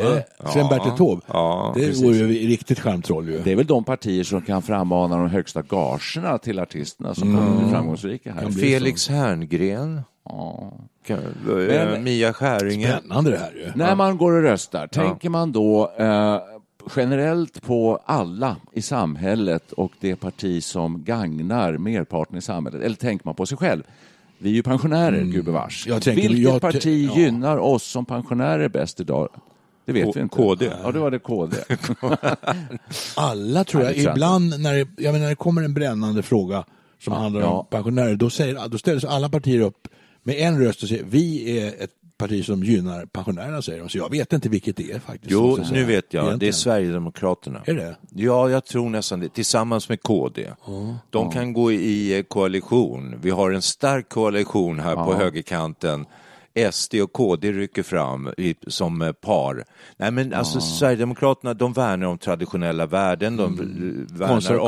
Sven-Bertil 0.53 0.93
Taube. 0.97 1.23
ja, 1.27 1.73
det 1.77 1.81
precis. 1.87 2.05
vore 2.05 2.17
ju 2.17 2.49
riktigt 2.49 2.81
charmtroll 2.81 3.29
ju. 3.29 3.41
det 3.45 3.53
är 3.53 3.57
väl 3.57 3.67
de 3.67 3.85
partier 3.85 4.25
som 4.25 4.43
kan 4.43 4.63
frammana 4.63 5.17
de 5.17 5.29
högsta 5.31 5.63
gagerna 5.63 6.39
till 6.39 6.59
artisterna 6.59 7.15
som 7.15 7.35
framgångsrika 7.71 8.33
här. 8.33 8.51
Felix 8.51 9.09
Herngren, 9.09 10.01
Ja. 10.29 10.73
Men- 11.45 11.95
eh, 11.95 12.01
Mia 12.01 12.33
Skäringer. 12.33 12.99
Spännande 12.99 13.31
det 13.31 13.39
här 13.39 13.53
ju. 13.53 13.73
När 13.75 13.95
man 13.95 14.17
går 14.17 14.33
och 14.33 14.43
röstar, 14.43 14.87
tänker 14.87 15.29
man 15.31 15.53
då 15.53 15.93
eh, 15.99 16.39
generellt 16.97 17.63
på 17.63 18.01
alla 18.05 18.57
i 18.73 18.83
samhället 18.83 19.73
och 19.73 19.93
det 20.01 20.17
parti 20.17 20.63
som 20.65 21.05
gagnar 21.05 21.79
merparten 21.79 22.37
i 22.39 22.41
samhället? 22.43 22.83
Eller 22.83 22.97
tänker 22.97 23.27
man 23.27 23.35
på 23.35 23.47
sig 23.47 23.59
själv? 23.59 23.83
Vi 24.39 24.51
är 24.51 24.55
ju 24.55 24.63
pensionärer, 24.63 25.23
gubevars. 25.25 25.87
Jag 25.87 26.03
tänker- 26.03 26.23
Vilket 26.23 26.39
jag- 26.53 26.61
parti 26.61 27.09
ja. 27.11 27.17
gynnar 27.21 27.57
oss 27.57 27.83
som 27.85 28.05
pensionärer 28.05 28.69
bäst 28.69 29.01
idag? 29.01 29.29
Det 29.85 29.93
vet 29.93 30.05
K- 30.05 30.13
vi 30.15 30.21
inte. 30.21 30.37
KD. 30.37 30.71
Ja, 30.83 30.93
det 30.93 30.99
var 30.99 31.11
det 31.11 31.19
KD. 31.19 31.57
Alla 33.17 33.65
tror 33.65 33.83
jag 33.83 33.97
ibland 33.97 34.61
när 34.61 34.73
det, 34.75 34.89
jag 34.97 35.13
menar, 35.13 35.19
när 35.19 35.29
det 35.29 35.35
kommer 35.35 35.63
en 35.63 35.75
brännande 35.75 36.23
fråga 36.23 36.65
som 37.01 37.13
handlar 37.13 37.41
Ja. 37.41 37.47
om 37.51 37.67
pensionärer, 37.71 38.15
då, 38.17 38.31
säger, 38.31 38.69
då 38.69 38.79
ställer 38.79 39.01
sig 39.01 39.11
alla 39.11 39.29
partier 39.29 39.61
upp 39.61 39.89
med 40.23 40.35
en 40.37 40.61
röst 40.61 40.83
och 40.83 40.89
säger 40.89 41.05
vi 41.05 41.59
är 41.61 41.67
ett 41.85 41.91
parti 42.19 42.45
som 42.45 42.63
gynnar 42.65 43.07
pensionärerna, 43.07 43.63
säger 43.63 43.79
de. 43.81 43.89
Så 43.89 43.99
jag 43.99 44.11
vet 44.11 44.33
inte 44.33 44.49
vilket 44.49 44.77
det 44.77 44.93
är 44.93 44.99
faktiskt. 44.99 45.31
Jo, 45.33 45.59
nu 45.73 45.85
vet 45.85 46.15
jag. 46.15 46.23
Det 46.25 46.27
är 46.27 46.29
Egentligen. 46.29 46.55
Sverigedemokraterna. 46.55 47.63
Är 47.67 47.75
det? 47.75 47.97
Ja, 48.15 48.51
jag 48.51 48.65
tror 48.65 48.91
nästan 48.91 49.21
det. 49.21 49.29
Tillsammans 49.29 49.89
med 49.89 50.03
KD. 50.03 50.51
De 51.11 51.31
kan 51.31 51.53
gå 51.53 51.73
i 51.73 52.19
eh, 52.19 52.23
koalition. 52.23 53.19
Vi 53.23 53.31
har 53.31 53.51
en 53.51 53.63
stark 53.63 54.09
koalition 54.09 54.81
här 54.81 54.95
på 54.95 55.15
högerkanten. 55.15 56.07
SD 56.73 56.95
och 56.95 57.13
KD 57.13 57.53
rycker 57.53 57.83
fram 57.83 58.29
i, 58.39 58.55
som 58.67 59.03
eh, 59.03 59.13
par. 59.13 59.65
Nej 59.97 60.11
men 60.11 60.33
alltså 60.35 60.61
Sverigedemokraterna 60.61 61.55
de 61.55 61.73
värnar 61.73 62.07
om 62.07 62.19
traditionella 62.19 62.87
värden, 62.87 63.37
de 63.37 63.57
värnar 64.13 64.35
Konser- 64.35 64.59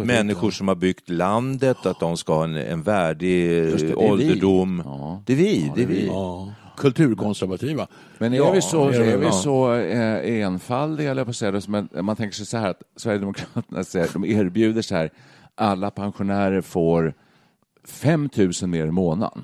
om 0.00 0.06
människor 0.06 0.48
ja. 0.50 0.54
som 0.54 0.68
har 0.68 0.74
byggt 0.74 1.08
landet, 1.10 1.86
att 1.86 2.00
de 2.00 2.16
ska 2.16 2.34
ha 2.34 2.44
en, 2.44 2.56
en 2.56 2.82
värdig 2.82 3.48
det, 3.50 3.58
eh, 3.58 3.64
det 3.76 3.82
är 3.84 3.86
vi. 3.88 3.94
ålderdom. 3.94 4.82
Ja. 4.84 5.22
Det 5.26 5.32
är 5.32 5.36
vi, 5.36 5.72
det 5.76 5.82
är 5.82 5.86
vi. 5.86 6.06
Ja. 6.06 6.52
Kulturkonservativa. 6.76 7.86
Men 8.18 8.32
är 8.32 8.36
Ja, 8.36 8.50
vi 8.50 8.62
så, 8.62 8.88
det 8.90 8.96
är 8.96 9.00
det 9.00 9.12
är 9.12 9.16
vi 9.16 9.32
så 9.32 9.74
eh, 9.74 10.42
enfaldiga, 10.46 11.10
eller 11.10 11.24
på 11.24 11.32
säga 11.32 11.50
det, 11.50 11.60
som 11.60 11.74
en- 11.74 11.88
man 12.02 12.16
tänker 12.16 12.34
sig 12.36 12.46
så 12.46 12.56
här 12.56 12.70
att 12.70 12.82
Sverigedemokraterna 12.96 13.84
säger, 13.84 14.08
de 14.12 14.24
erbjuder 14.24 14.82
så 14.82 14.94
här, 14.94 15.10
alla 15.54 15.90
pensionärer 15.90 16.60
får 16.60 17.14
5 17.84 18.28
000 18.36 18.50
mer 18.70 18.86
i 18.86 18.90
månaden. 18.90 19.42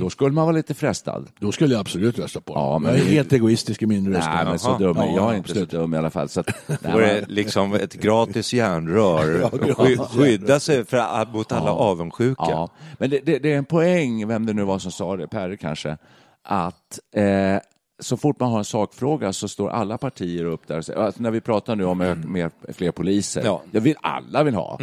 Då 0.00 0.10
skulle 0.10 0.32
man 0.32 0.44
vara 0.44 0.56
lite 0.56 0.74
frestad. 0.74 1.28
Då 1.40 1.52
skulle 1.52 1.74
jag 1.74 1.80
absolut 1.80 2.18
rösta 2.18 2.40
på. 2.40 2.52
Ja, 2.54 2.78
men 2.78 2.90
jag 2.90 3.00
är 3.00 3.04
helt 3.04 3.32
egoistisk 3.32 3.82
i 3.82 3.86
min 3.86 4.14
röst. 4.14 4.28
Nej, 4.34 4.44
men 4.44 4.58
så 4.58 4.78
dum 4.78 4.96
är 4.96 5.06
Ja, 5.06 5.14
jag 5.14 5.36
inte 5.36 5.54
så 5.54 5.64
dum 5.64 5.94
i 5.94 5.96
alla 5.96 6.10
fall. 6.10 6.28
Så 6.28 6.40
att, 6.40 6.46
nej, 6.66 6.92
är 6.92 6.98
det 6.98 7.24
liksom 7.28 7.74
ett 7.74 7.94
gratis 7.94 8.52
järnrör. 8.52 9.50
Sky-. 9.74 9.96
Skydda 9.96 10.60
sig 10.60 10.84
för, 10.84 11.32
mot 11.32 11.52
alla 11.52 11.72
avundsjuka. 11.72 12.42
Ja, 12.48 12.70
men 12.98 13.10
det, 13.10 13.20
det, 13.24 13.38
det 13.38 13.52
är 13.52 13.58
en 13.58 13.64
poäng, 13.64 14.28
vem 14.28 14.46
det 14.46 14.52
nu 14.52 14.64
var 14.64 14.78
som 14.78 14.92
sa 14.92 15.16
det, 15.16 15.28
Perre 15.28 15.56
kanske, 15.56 15.96
att 16.42 16.98
eh, 17.14 17.56
så 18.00 18.16
fort 18.16 18.40
man 18.40 18.50
har 18.50 18.58
en 18.58 18.64
sakfråga 18.64 19.32
så 19.32 19.48
står 19.48 19.70
alla 19.70 19.98
partier 19.98 20.44
upp 20.44 20.66
där. 20.66 20.78
och 20.78 20.84
säger- 20.84 21.00
Alltså 21.00 21.22
när 21.22 21.30
vi 21.30 21.40
pratar 21.40 21.76
nu 21.76 21.84
om 21.84 22.00
ö- 22.00 22.14
mer, 22.26 22.50
fler 22.72 22.90
poliser, 22.90 23.42
Ja. 23.44 23.62
det 23.70 23.80
vill 23.80 23.96
alla 24.00 24.42
vill 24.42 24.54
ha. 24.54 24.76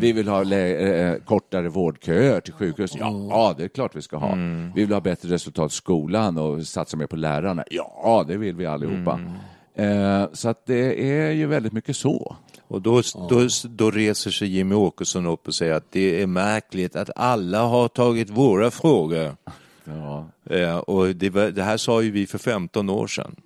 Vi 0.00 0.12
vill 0.12 0.28
ha 0.28 0.42
eh, 0.54 1.14
kortare 1.24 1.68
vårdköer 1.68 2.40
till 2.40 2.52
sjukhus. 2.52 2.92
Ja, 2.98 3.54
det 3.58 3.64
är 3.64 3.68
klart 3.68 3.96
vi 3.96 4.02
ska 4.02 4.16
ha. 4.16 4.34
Vi 4.74 4.84
vill 4.84 4.92
ha 4.92 5.00
bättre 5.00 5.28
resultat 5.28 5.72
i 5.72 5.74
skolan 5.74 6.38
och 6.38 6.66
satsa 6.66 6.96
mer 6.96 7.06
på 7.06 7.16
lärarna. 7.16 7.64
Ja, 7.70 8.24
det 8.28 8.36
vill 8.36 8.54
vi 8.56 8.66
allihopa. 8.66 9.20
Eh, 9.74 10.24
så 10.32 10.48
att 10.48 10.66
det 10.66 11.10
är 11.10 11.30
ju 11.32 11.46
väldigt 11.46 11.72
mycket 11.72 11.96
så. 11.96 12.36
Och 12.68 12.82
då, 12.82 13.02
då, 13.28 13.48
då 13.68 13.90
reser 13.90 14.30
sig 14.30 14.48
Jimmy 14.48 14.74
Åkesson 14.74 15.26
upp 15.26 15.48
och 15.48 15.54
säger 15.54 15.72
att 15.74 15.92
det 15.92 16.22
är 16.22 16.26
märkligt 16.26 16.96
att 16.96 17.10
alla 17.16 17.62
har 17.62 17.88
tagit 17.88 18.30
våra 18.30 18.70
frågor. 18.70 19.36
Ja. 19.94 20.30
Eh, 20.50 20.76
och 20.76 21.16
det, 21.16 21.30
var, 21.30 21.50
det 21.50 21.62
här 21.62 21.76
sa 21.76 22.02
ju 22.02 22.10
vi 22.10 22.26
för 22.26 22.38
15 22.38 22.90
år 22.90 23.06
sedan. 23.06 23.36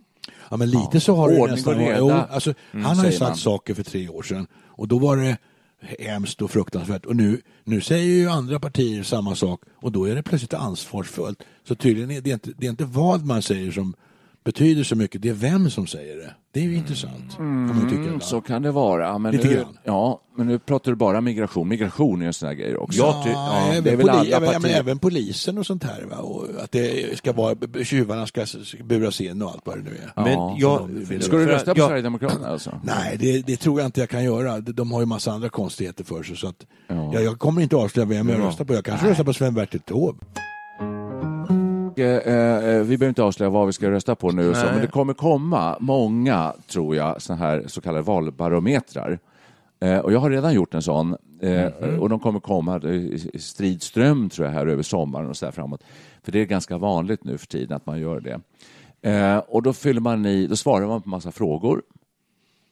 Ja, 0.51 0.57
men 0.57 0.71
lite 0.71 1.01
så 1.01 1.15
har 1.15 1.29
det 1.31 1.41
Ordning 1.41 1.57
nästan 1.57 1.75
och 1.75 1.81
varit. 1.81 1.97
Jo, 1.99 2.11
alltså, 2.11 2.55
han 2.73 2.99
har 2.99 3.05
ju 3.05 3.13
sagt 3.13 3.21
man. 3.21 3.37
saker 3.37 3.75
för 3.75 3.83
tre 3.83 4.09
år 4.09 4.23
sedan 4.23 4.47
och 4.67 4.89
då 4.89 4.99
var 4.99 5.17
det 5.17 5.37
hemskt 5.99 6.43
och 6.43 6.51
fruktansvärt. 6.51 7.07
Och 7.07 7.17
nu, 7.17 7.41
nu 7.65 7.81
säger 7.81 8.15
ju 8.15 8.29
andra 8.29 8.61
partier 8.61 9.03
samma 9.03 9.35
sak 9.35 9.61
och 9.77 9.93
då 9.93 10.05
är 10.05 10.15
det 10.15 10.23
plötsligt 10.23 10.55
ansvarsfullt. 10.55 11.43
Så 11.69 11.75
tydligen 11.75 12.11
är 12.11 12.21
det 12.21 12.31
inte, 12.31 12.51
det 12.57 12.67
är 12.67 12.71
inte 12.71 12.85
vad 12.85 13.27
man 13.27 13.43
säger 13.43 13.71
som 13.71 13.95
betyder 14.45 14.85
så 14.85 14.97
mycket, 14.97 15.23
det 15.23 15.29
är 15.29 15.33
vem 15.35 15.71
som 15.71 15.87
säger 15.87 16.17
det. 16.17 16.35
Det 16.53 16.61
är 16.61 16.65
ju 16.65 16.75
intressant. 16.77 17.37
Kan 17.37 17.67
man 17.67 17.81
tycka 17.81 17.93
Mm, 17.95 18.05
ibland. 18.05 18.23
så 18.23 18.41
kan 18.41 18.63
det 18.63 18.71
vara. 18.71 19.19
Men 19.19 19.33
Lite 19.33 19.49
nu, 19.49 19.55
grann. 19.55 19.79
Ja, 19.85 20.21
men 20.37 20.47
nu 20.47 20.59
pratar 20.59 20.91
du 20.93 20.97
bara 20.97 21.21
migration. 21.21 21.69
Migration 21.69 22.19
är 22.21 22.25
ju 22.25 22.27
en 22.27 22.33
sån 22.33 22.47
här 22.49 22.55
grej 22.55 22.77
också. 22.77 22.99
Ja, 22.99 23.23
ty- 23.25 23.31
ja, 23.31 23.67
även, 23.71 23.85
det 23.85 23.91
är 23.91 23.97
väl 23.97 24.07
poli- 24.07 24.11
alla 24.11 24.25
även, 24.37 24.41
partier. 24.47 24.61
men 24.61 24.71
även 24.71 24.99
polisen 24.99 25.59
och 25.59 25.67
sånt 25.67 25.85
här. 25.85 26.03
Va? 26.11 26.17
Och 26.17 26.47
att 26.65 26.73
det 26.73 27.19
ska 27.19 27.33
vara, 27.33 27.57
tjuvarna 27.85 28.27
ska 28.27 28.47
buras 28.85 29.21
in 29.21 29.43
och 29.43 29.51
allt 29.51 29.63
vad 29.65 29.77
det 29.79 29.83
nu 29.83 29.91
är. 29.91 30.23
Men 30.25 30.33
Ja. 30.33 30.57
jag, 30.59 31.23
Ska 31.23 31.37
du 31.37 31.47
rösta 31.47 31.75
på 31.75 31.81
jag- 31.81 31.87
Sverigedemokraterna 31.89 32.49
alltså? 32.49 32.81
Nej, 32.85 33.17
det, 33.21 33.47
det 33.47 33.57
tror 33.57 33.81
jag 33.81 33.89
inte 33.89 34.01
jag 34.01 34.09
kan 34.11 34.25
göra. 34.25 34.61
De- 34.61 34.93
har 34.93 35.01
ju 35.01 35.07
massa 35.07 35.33
andra 35.33 35.49
konstigheter 35.49 36.05
för 36.05 36.23
sig. 36.23 36.37
Så 36.37 36.47
att, 36.49 36.67
Ja. 36.89 37.11
jag, 37.15 37.23
jag 37.25 37.39
kommer 37.39 37.63
inte 37.63 37.77
avslöja 37.77 38.07
vem 38.07 38.29
jag 38.29 38.41
Ja. 38.41 38.47
röstar 38.47 38.65
på. 38.65 38.75
Jag 38.75 38.85
kanske 38.85 39.11
röstar 39.11 39.25
på 39.25 39.33
Sven-Bertil 39.33 39.81
Taube. 39.81 40.19
Eh, 41.99 42.07
eh, 42.07 42.83
vi 42.83 42.99
behöver 42.99 43.09
inte 43.09 43.23
avslöja 43.23 43.51
vad 43.51 43.67
vi 43.67 43.73
ska 43.73 43.91
rösta 43.91 44.15
på 44.15 44.31
nu, 44.31 44.55
så, 44.55 44.67
men 44.67 44.81
det 44.81 44.87
kommer 44.87 45.15
komma 45.15 45.77
många, 45.81 46.53
tror 46.67 46.97
jag, 46.97 47.23
såna 47.23 47.39
här 47.39 47.65
så 47.67 47.81
kallade 47.81 48.03
valbarometrar. 48.03 49.19
Eh, 49.81 49.99
och 49.99 50.13
jag 50.13 50.19
har 50.21 50.31
redan 50.31 50.55
gjort 50.55 50.75
en 50.75 50.83
sån. 50.83 51.17
Eh, 51.41 51.65
Och 52.01 52.09
de 52.09 52.21
kommer 52.21 52.41
komma 52.41 52.81
i 52.81 53.19
stridström, 53.39 54.29
tror 54.31 54.47
jag, 54.47 54.55
här 54.55 54.67
över 54.67 54.83
sommaren 54.83 55.29
och 55.29 55.37
så 55.37 55.45
där 55.45 55.53
framåt. 55.53 55.83
För 56.23 56.33
det 56.33 56.41
är 56.41 56.45
ganska 56.45 56.79
vanligt 56.79 57.25
nu 57.25 57.39
för 57.39 57.47
tiden 57.47 57.77
att 57.77 57.87
man 57.87 58.01
gör 58.01 58.21
det. 58.21 58.41
Eh, 59.11 59.39
och 59.39 59.63
då 59.63 59.73
fyller 59.73 60.01
man 60.01 60.27
i, 60.27 60.47
då 60.47 60.57
svarar 60.57 60.87
man 60.87 61.03
på 61.03 61.09
massa 61.09 61.33
frågor. 61.33 61.83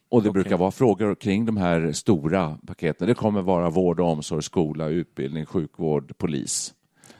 Och 0.09 0.23
det 0.23 0.31
brukar 0.31 0.57
vara 0.57 0.71
frågor 0.71 1.15
kring 1.15 1.45
de 1.45 1.57
här 1.57 1.91
stora 1.91 2.57
paketen. 2.67 3.07
Det 3.07 3.13
kommer 3.13 3.41
vara 3.41 3.69
vård 3.69 3.99
och 3.99 4.07
omsorg, 4.11 4.43
skola, 4.43 4.87
utbildning, 4.87 5.45
sjukvård, 5.45 6.17
polis. 6.17 6.73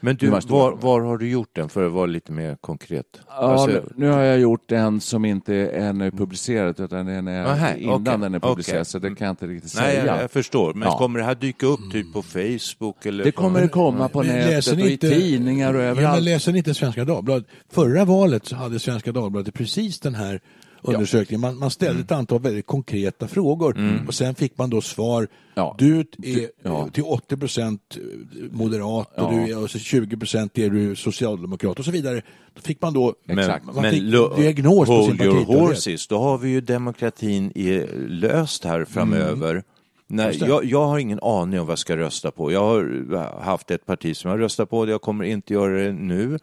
Men 0.04 0.16
du, 0.16 0.26
var, 0.28 0.76
var 0.80 1.00
har 1.00 1.18
du 1.18 1.28
gjort 1.30 1.48
den 1.52 1.68
för 1.68 1.86
att 1.86 1.92
vara 1.92 2.06
lite 2.06 2.32
mer 2.32 2.56
konkret? 2.60 3.06
Ja, 3.28 3.32
Alltså, 3.34 3.82
nu, 3.96 4.08
har 4.08 4.20
jag 4.22 4.38
gjort 4.40 4.72
en 4.72 5.00
som 5.00 5.24
inte 5.24 5.54
är 5.54 5.88
ännu 5.88 6.10
publicerad 6.10 6.80
utan 6.80 7.06
den 7.06 7.28
är 7.28 7.44
Aha, 7.44 7.74
innan 7.74 7.94
okej, 7.94 8.18
den 8.18 8.34
är 8.34 8.38
publicerad 8.40 8.76
okej. 8.80 8.84
så 8.84 8.98
det 8.98 9.14
kan 9.14 9.26
jag 9.26 9.32
inte 9.32 9.46
riktigt 9.46 9.74
nej, 9.76 9.92
säga. 9.94 10.06
jag, 10.06 10.22
jag 10.22 10.30
förstår. 10.30 10.74
Men 10.74 10.88
Ja. 10.88 10.98
kommer 10.98 11.18
det 11.18 11.24
här 11.24 11.34
dyka 11.34 11.66
upp 11.66 11.80
typ 11.92 12.12
på 12.12 12.22
Facebook? 12.22 13.06
Eller 13.06 13.24
Det 13.24 13.32
kommer 13.32 13.60
det 13.62 13.68
komma 13.68 14.08
på 14.08 14.18
Men 14.18 14.26
nätet 14.28 14.50
läser 14.50 14.72
och 14.72 14.78
i 14.90 14.96
tidningar 14.96 15.74
och 15.74 15.80
Ja, 15.80 15.84
men 15.84 15.90
överallt. 15.98 16.22
läser 16.22 16.52
ni 16.52 16.58
inte 16.58 16.74
Svenska 16.74 17.04
Dagbladet? 17.04 17.46
Förra 17.72 18.04
valet 18.04 18.46
så 18.46 18.56
hade 18.56 18.78
Svenska 18.78 19.12
Dagbladet 19.12 19.54
precis 19.54 20.00
den 20.00 20.14
här 20.14 20.40
undersökningen. 20.84 21.40
Man, 21.40 21.58
man 21.58 21.70
ställde 21.70 22.00
ett 22.00 22.12
antal 22.12 22.40
väldigt 22.40 22.66
konkreta 22.66 23.28
frågor 23.28 24.02
och 24.08 24.14
sen 24.14 24.34
fick 24.34 24.58
man 24.58 24.70
då 24.70 24.80
svar. 24.80 25.28
Ja. 25.54 25.74
Du 25.78 26.00
är 26.00 26.06
Ja. 26.62 26.88
till 26.92 27.04
80 27.04 27.36
procent 27.36 27.98
moderat 28.50 29.12
och, 29.16 29.22
Ja. 29.22 29.30
du 29.30 29.52
är, 29.52 29.62
och 29.62 29.70
så 29.70 29.78
20 29.78 30.16
procent 30.16 30.58
är 30.58 30.70
du 30.70 30.96
socialdemokrat 30.96 31.78
och 31.78 31.84
så 31.84 31.90
vidare. 31.90 32.22
Då 32.54 32.60
fick 32.60 32.82
man 32.82 32.92
då 32.92 33.14
Men, 33.24 33.38
Exakt. 33.38 33.64
Man 33.64 33.90
fick 33.90 34.02
diagnos 34.36 34.88
på 34.88 35.04
sin 35.04 35.22
your 35.22 35.44
horses, 35.44 36.06
då 36.06 36.18
har 36.18 36.38
vi 36.38 36.48
ju 36.48 36.60
demokratin 36.60 37.52
i, 37.54 37.86
löst 38.08 38.64
här 38.64 38.84
framöver. 38.84 39.50
Mm. 39.50 39.62
Nej, 40.06 40.38
jag, 40.40 40.64
jag 40.64 40.86
har 40.86 40.98
ingen 40.98 41.20
aning 41.22 41.60
om 41.60 41.66
vad 41.66 41.72
jag 41.72 41.78
ska 41.78 41.96
rösta 41.96 42.30
på. 42.30 42.52
Jag 42.52 42.60
har 42.60 43.40
haft 43.40 43.70
ett 43.70 43.86
parti 43.86 44.16
som 44.16 44.30
jag 44.30 44.40
röstar 44.40 44.66
på, 44.66 44.88
jag 44.88 45.02
kommer 45.02 45.24
inte 45.24 45.52
göra 45.52 45.72
det 45.82 45.92
nu. 45.92 46.38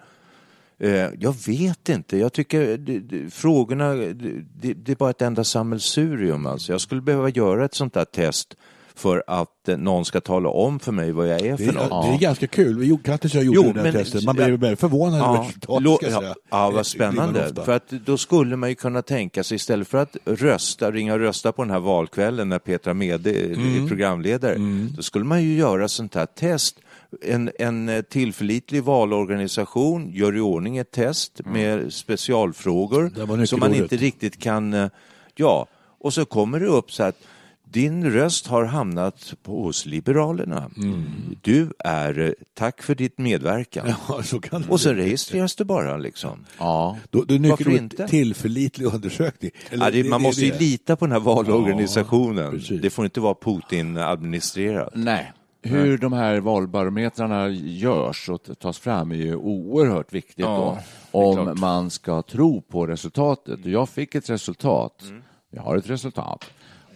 Eh, 0.84 1.10
Jag 1.20 1.36
vet 1.48 1.90
inte, 1.90 2.18
jag 2.18 2.34
tycker 2.34 2.78
det, 2.78 3.00
det, 3.00 3.34
frågorna, 3.34 3.94
det, 3.96 4.74
det 4.74 4.92
är 4.92 4.96
bara 4.96 5.10
ett 5.10 5.22
enda 5.22 5.44
sammelsurium 5.44 6.46
alltså. 6.46 6.72
Jag 6.72 6.82
skulle 6.82 7.02
behöva 7.02 7.30
göra 7.30 7.66
ett 7.66 7.74
sånt 7.76 7.94
där 7.94 8.06
test 8.06 8.56
för 8.96 9.24
att 9.28 9.70
eh, 9.70 9.78
någon 9.78 10.06
ska 10.06 10.22
tala 10.22 10.50
om 10.50 10.80
för 10.80 10.92
mig 10.92 11.12
vad 11.12 11.28
jag 11.28 11.42
är 11.42 11.58
för 11.58 11.74
något. 11.74 12.06
det 12.10 12.14
är 12.16 12.20
ganska 12.20 12.48
kul. 12.48 12.98
Kattis 13.04 13.32
och 13.34 13.38
jag 13.38 13.46
gjorde 13.46 13.60
Jo, 13.68 13.74
det 13.74 13.84
men- 13.84 13.94
testet. 13.94 14.24
Man 14.24 14.36
blev 14.36 14.50
väldigt 14.50 14.80
förvånad 14.80 15.16
över 15.22 15.26
Ja, 15.36 15.48
resultatet. 15.50 16.12
ja, 16.12 16.36
ja, 16.50 16.64
vad 16.66 16.74
blir 16.74 16.84
spännande. 16.84 17.52
För 17.66 17.72
att 17.76 17.90
då 17.90 18.18
skulle 18.18 18.56
man 18.56 18.70
ju 18.70 18.76
kunna 18.76 19.02
tänka 19.02 19.44
sig 19.44 19.56
istället 19.56 19.88
för 19.88 19.98
att 19.98 20.18
rösta, 20.26 20.92
ringa 20.92 21.14
och 21.14 21.20
rösta 21.20 21.52
på 21.52 21.62
den 21.64 21.72
här 21.72 21.80
valkvällen 21.80 22.50
när 22.50 22.60
Petra 22.60 22.94
Mede 22.94 23.30
är 23.32 23.54
Mm. 23.54 23.88
programledare, 23.88 24.56
då 24.98 25.02
skulle 25.04 25.26
man 25.26 25.44
ju 25.44 25.54
göra 25.58 25.88
sånt 25.88 26.16
här 26.16 26.26
test. 26.26 26.80
En, 27.22 27.52
en 27.60 27.90
eh, 27.90 28.02
tillförlitlig 28.02 28.84
valorganisation 28.84 30.12
gör 30.12 30.38
i 30.38 30.40
ordning 30.40 30.78
ett 30.78 30.92
test 30.92 31.42
med 31.46 31.94
specialfrågor 31.94 33.38
Det 33.40 33.48
som 33.48 33.60
man 33.60 33.76
inte 33.76 33.98
riktigt 33.98 34.40
kan, 34.40 34.74
eh, 34.74 34.90
ja, 35.36 35.68
och 36.00 36.14
så 36.14 36.26
kommer 36.26 36.60
det 36.60 36.66
upp 36.68 36.92
så 36.92 37.04
att 37.04 37.16
din 37.64 38.12
röst 38.12 38.48
har 38.48 38.66
hamnat 38.66 39.34
på, 39.44 39.64
hos 39.64 39.86
Liberalerna. 39.86 40.72
Mm. 40.78 41.04
Du 41.42 41.74
är, 41.80 42.20
eh, 42.20 42.32
tack 42.54 42.82
för 42.82 42.96
ditt 42.96 43.18
medverkan. 43.18 43.88
Ja, 44.08 44.24
så 44.24 44.40
det 44.62 44.72
Och 44.74 44.80
bli. 44.94 45.04
registreras 45.04 45.56
du 45.56 45.64
bara 45.64 45.98
liksom. 45.98 46.46
Ja. 46.58 46.98
Då, 47.10 47.24
då 47.24 47.34
Varför 47.34 47.40
nyckelordet 47.40 47.82
inte? 47.82 48.08
tillförlitlig 48.08 48.86
undersökning. 48.86 49.52
Eller 49.70 49.86
Ja, 49.86 49.92
det, 49.92 50.10
man 50.10 50.22
måste 50.22 50.46
ju 50.46 50.52
det. 50.52 50.60
lita 50.60 50.96
på 50.96 51.06
den 51.06 51.12
här 51.12 51.20
valorganisationen. 51.20 52.62
Det 52.82 52.90
får 52.90 53.06
inte 53.06 53.20
vara 53.20 53.34
Putin-administrerat. 53.36 54.92
Nej. 54.96 55.32
Hur 55.64 55.98
de 55.98 56.14
här 56.14 56.40
valbarometrarna 56.40 57.50
görs 57.50 58.30
och 58.30 58.60
tas 58.60 58.80
fram 58.80 59.12
är 59.12 59.16
ju 59.16 59.36
oerhört 59.36 60.14
viktigt 60.14 60.40
Ja, 60.40 60.78
då, 61.12 61.20
om 61.20 61.56
man 61.60 61.90
ska 61.90 62.22
tro 62.22 62.62
på 62.62 62.88
resultatet. 62.88 63.60
Och 63.66 63.70
Jag 63.72 63.90
fick 63.90 64.16
ett 64.16 64.30
resultat. 64.30 65.04
Jag 65.52 65.62
har 65.62 65.78
ett 65.78 65.90
resultat. 65.90 66.46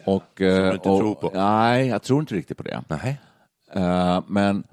Och, 0.06 0.42
Mm. 0.42 0.54
du 0.62 0.68
eh, 0.68 0.74
inte 0.74 0.90
och, 0.90 1.00
tror 1.00 1.16
på? 1.16 1.32
Nej, 1.34 1.88
jag 1.88 2.04
tror 2.04 2.20
inte 2.20 2.36
riktigt 2.36 2.58
på 2.58 2.64
det. 2.64 2.84
Nej. 2.88 3.18
Eh, 3.74 4.22
men 4.28 4.64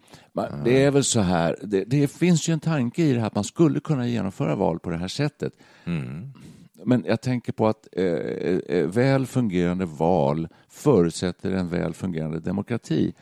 det 0.65 0.85
är 0.85 0.91
väl 0.91 1.05
så 1.05 1.21
här, 1.21 1.57
det, 1.63 1.85
det 1.85 2.09
finns 2.13 2.49
ju 2.49 2.53
en 2.53 2.61
tanke 2.61 3.03
i 3.03 3.13
det 3.13 3.21
här 3.21 3.27
att 3.27 3.35
man 3.35 3.45
skulle 3.45 3.81
kunna 3.81 4.09
genomföra 4.09 4.55
val 4.55 4.79
på 4.79 4.91
det 4.91 4.97
här 4.97 5.09
sättet. 5.09 5.53
Men 6.85 7.05
jag 7.07 7.21
tänker 7.21 7.53
på 7.53 7.67
att 7.67 7.89
eh, 7.93 8.05
eh, 8.05 8.87
väl 8.87 9.27
fungerande 9.27 9.85
val 9.85 10.49
förutsätter 10.69 11.53
en 11.53 11.69
väl 11.69 11.95
fungerande 11.95 12.41
demokrati. 12.41 13.13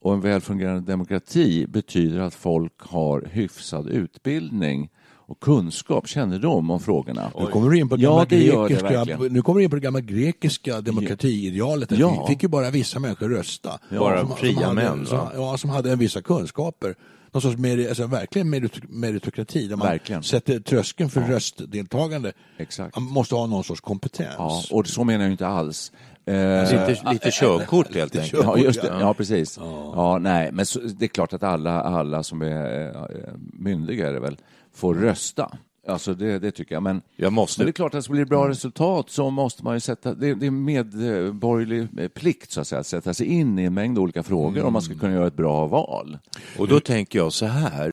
Och 0.00 0.14
en 0.14 0.20
väl 0.20 0.40
fungerande 0.40 0.80
demokrati 0.92 1.66
betyder 1.66 2.20
att 2.20 2.34
folk 2.34 2.72
har 2.78 3.28
hyfsad 3.32 3.88
utbildning 3.88 4.90
och 5.28 5.40
kunskap, 5.40 6.08
kännedom 6.08 6.70
om 6.70 6.80
frågorna. 6.80 7.30
Nu 7.40 7.46
kommer 7.46 7.70
du 7.70 7.78
in 7.78 7.88
på 7.88 7.96
det 7.96 8.02
Ja, 8.02 8.10
gamla 8.10 8.24
det 8.24 8.42
gör 8.44 8.62
det 8.62 8.68
grekiska, 8.68 8.88
verkligen. 9.04 9.32
nu 9.32 9.42
kommer 9.42 9.58
du 9.58 9.64
in 9.64 9.70
på 9.70 9.76
det 9.76 9.82
gamla 9.82 10.00
grekiska 10.00 10.80
demokratiidealet. 10.80 11.90
Ja. 11.90 12.24
Vi 12.28 12.34
fick 12.34 12.42
ju 12.42 12.48
bara 12.48 12.70
vissa 12.70 12.98
människor 12.98 13.28
rösta. 13.28 13.78
Bara 13.90 14.18
Som- 14.20 14.28
som 14.28 14.36
fria 14.36 14.60
hade- 14.66 14.74
män, 14.74 15.06
Som, 15.06 15.18
ja, 15.34 15.56
som 15.58 15.70
hade 15.70 15.92
en 15.92 15.98
vissa 15.98 16.22
kunskaper. 16.22 16.94
Någon 17.32 17.42
sorts 17.42 17.56
meri, 17.58 17.88
alltså, 17.88 18.06
verkligen 18.06 18.50
merit, 18.50 18.72
meritokrati 18.88 19.66
där 19.68 19.76
man 19.76 19.86
Verkligen. 19.88 20.22
sätter 20.22 20.60
tröskeln 20.60 21.10
för 21.10 21.20
röstdeltagande. 21.20 22.32
Exakt. 22.58 22.96
Man 22.96 23.04
måste 23.04 23.34
ha 23.34 23.46
någon 23.46 23.64
sorts 23.64 23.80
kompetens. 23.80 24.34
Ja, 24.38 24.62
och 24.70 24.86
så 24.86 25.04
menar 25.04 25.24
jag 25.24 25.32
inte 25.32 25.46
alls. 25.46 25.92
Eh, 26.26 26.62
Lite, 26.62 26.96
lite 27.12 27.30
körkort 27.30 27.94
helt 27.94 28.16
enkelt. 28.16 28.42
Ja, 28.44 28.58
just 28.58 28.82
det. 28.82 28.96
Ja, 29.00 29.14
precis. 29.14 29.58
Ja, 29.60 30.18
nej, 30.20 30.50
men 30.52 30.66
så, 30.66 30.80
det 30.80 31.04
är 31.04 31.08
klart 31.08 31.32
att 31.32 31.42
alla, 31.42 31.80
alla 31.82 32.22
som 32.22 32.42
är 32.42 32.88
eh, 32.88 33.32
myndiga 33.52 34.08
är 34.08 34.12
det 34.12 34.20
väl, 34.20 34.36
får 34.74 34.94
rösta. 34.94 35.56
Alltså 35.88 36.14
det, 36.14 36.38
det 36.38 36.50
tycker 36.50 36.74
jag. 36.74 36.82
Men, 36.82 37.02
Jag 37.16 37.32
måste- 37.32 37.60
men 37.60 37.66
det 37.66 37.70
är 37.70 37.72
klart 37.72 37.94
att 37.94 38.04
det 38.04 38.10
blir 38.10 38.24
bra 38.24 38.48
resultat 38.48 39.10
så 39.10 39.30
måste 39.30 39.64
man 39.64 39.74
ju 39.74 39.80
sätta, 39.80 40.14
det, 40.14 40.34
det 40.34 40.46
är 40.46 40.50
medborgerlig 40.50 41.88
eh, 41.98 42.08
plikt 42.08 42.50
så 42.50 42.60
att 42.60 42.66
säga, 42.66 42.80
att 42.80 42.86
sätta 42.86 43.14
sig 43.14 43.26
in 43.26 43.58
i 43.58 43.64
en 43.64 43.74
mängd 43.74 43.98
olika 43.98 44.22
frågor 44.22 44.64
om 44.64 44.72
man 44.72 44.82
ska 44.82 44.94
kunna 44.94 45.14
göra 45.14 45.26
ett 45.26 45.36
bra 45.36 45.66
val. 45.66 46.18
Och 46.58 46.68
då 46.68 46.80
tänker 46.80 47.18
jag 47.18 47.32
så 47.32 47.46
här. 47.46 47.92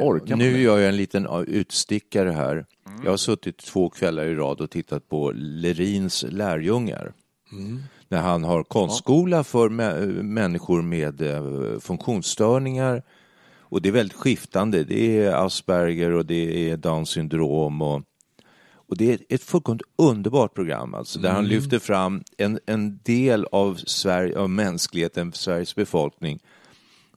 Orkar 0.00 0.28
man 0.28 0.38
Nu 0.38 0.60
gör 0.60 0.78
jag 0.78 0.88
en 0.88 0.96
liten 0.96 1.26
utstickare 1.46 2.30
här. 2.30 2.66
Jag 3.04 3.10
har 3.10 3.16
suttit 3.16 3.58
två 3.58 3.90
kvällar 3.90 4.24
i 4.24 4.34
rad 4.34 4.60
och 4.60 4.70
tittat 4.70 5.08
på 5.08 5.32
Lerins 5.34 6.24
lärjungar. 6.28 7.12
När 8.08 8.20
han 8.20 8.44
har 8.44 8.62
konstskola 8.62 9.44
för 9.44 9.68
mä- 9.68 10.22
människor 10.22 10.82
med 10.82 11.22
eh, 11.22 11.78
funktionsstörningar. 11.80 13.02
Och 13.58 13.82
det 13.82 13.88
är 13.88 13.92
väldigt 13.92 14.16
skiftande. 14.18 14.84
Det 14.84 15.18
är 15.18 15.32
Asperger 15.46 16.10
och 16.12 16.26
det 16.26 16.70
är 16.70 16.76
Downs 16.76 17.10
syndrom. 17.10 17.82
Och, 17.82 18.02
och 18.92 18.98
det 18.98 19.12
är 19.12 19.18
ett 19.28 19.42
fullkomligt 19.42 19.86
underbart 19.96 20.54
program 20.54 20.94
alltså, 20.94 21.18
där 21.18 21.30
han 21.30 21.48
lyfter 21.48 21.78
fram 21.78 22.22
en, 22.36 22.58
en 22.66 23.00
del 23.02 23.46
av, 23.52 23.74
Sverige, 23.86 24.38
av 24.38 24.50
mänskligheten, 24.50 25.32
Sveriges 25.32 25.74
befolkning 25.74 26.40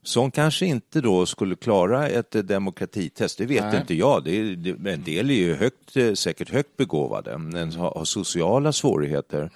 som 0.02 0.30
kanske 0.30 0.66
inte 0.66 1.00
då 1.00 1.26
skulle 1.26 1.56
klara 1.56 2.08
ett 2.08 2.34
eh, 2.34 2.42
demokratitest, 2.42 3.38
det 3.38 3.46
vet 3.46 3.64
Nej. 3.64 3.80
inte 3.80 3.94
jag. 3.94 4.24
Det 4.24 4.40
är, 4.40 4.56
det, 4.56 4.90
en 4.92 5.02
del 5.02 5.30
är 5.30 5.34
ju 5.34 5.54
högt, 5.54 5.96
eh, 5.96 6.12
säkert 6.12 6.50
högt 6.50 6.76
begåvade, 6.76 7.38
men 7.38 7.72
har, 7.72 7.90
har 7.90 8.04
sociala 8.04 8.72
svårigheter 8.72 9.50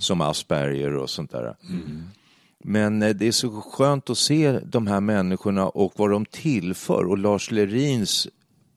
som 0.00 0.20
Asperger 0.20 0.96
och 0.96 1.10
sånt 1.10 1.30
där. 1.30 1.56
Men 2.64 3.02
eh, 3.02 3.10
det 3.10 3.26
är 3.26 3.32
så 3.32 3.50
skönt 3.60 4.10
att 4.10 4.18
se 4.18 4.58
de 4.64 4.86
här 4.86 5.00
människorna 5.00 5.68
och 5.68 5.92
vad 5.96 6.10
de 6.10 6.24
tillför 6.24 7.04
och 7.04 7.18
Lars 7.18 7.50
Lerins 7.50 8.28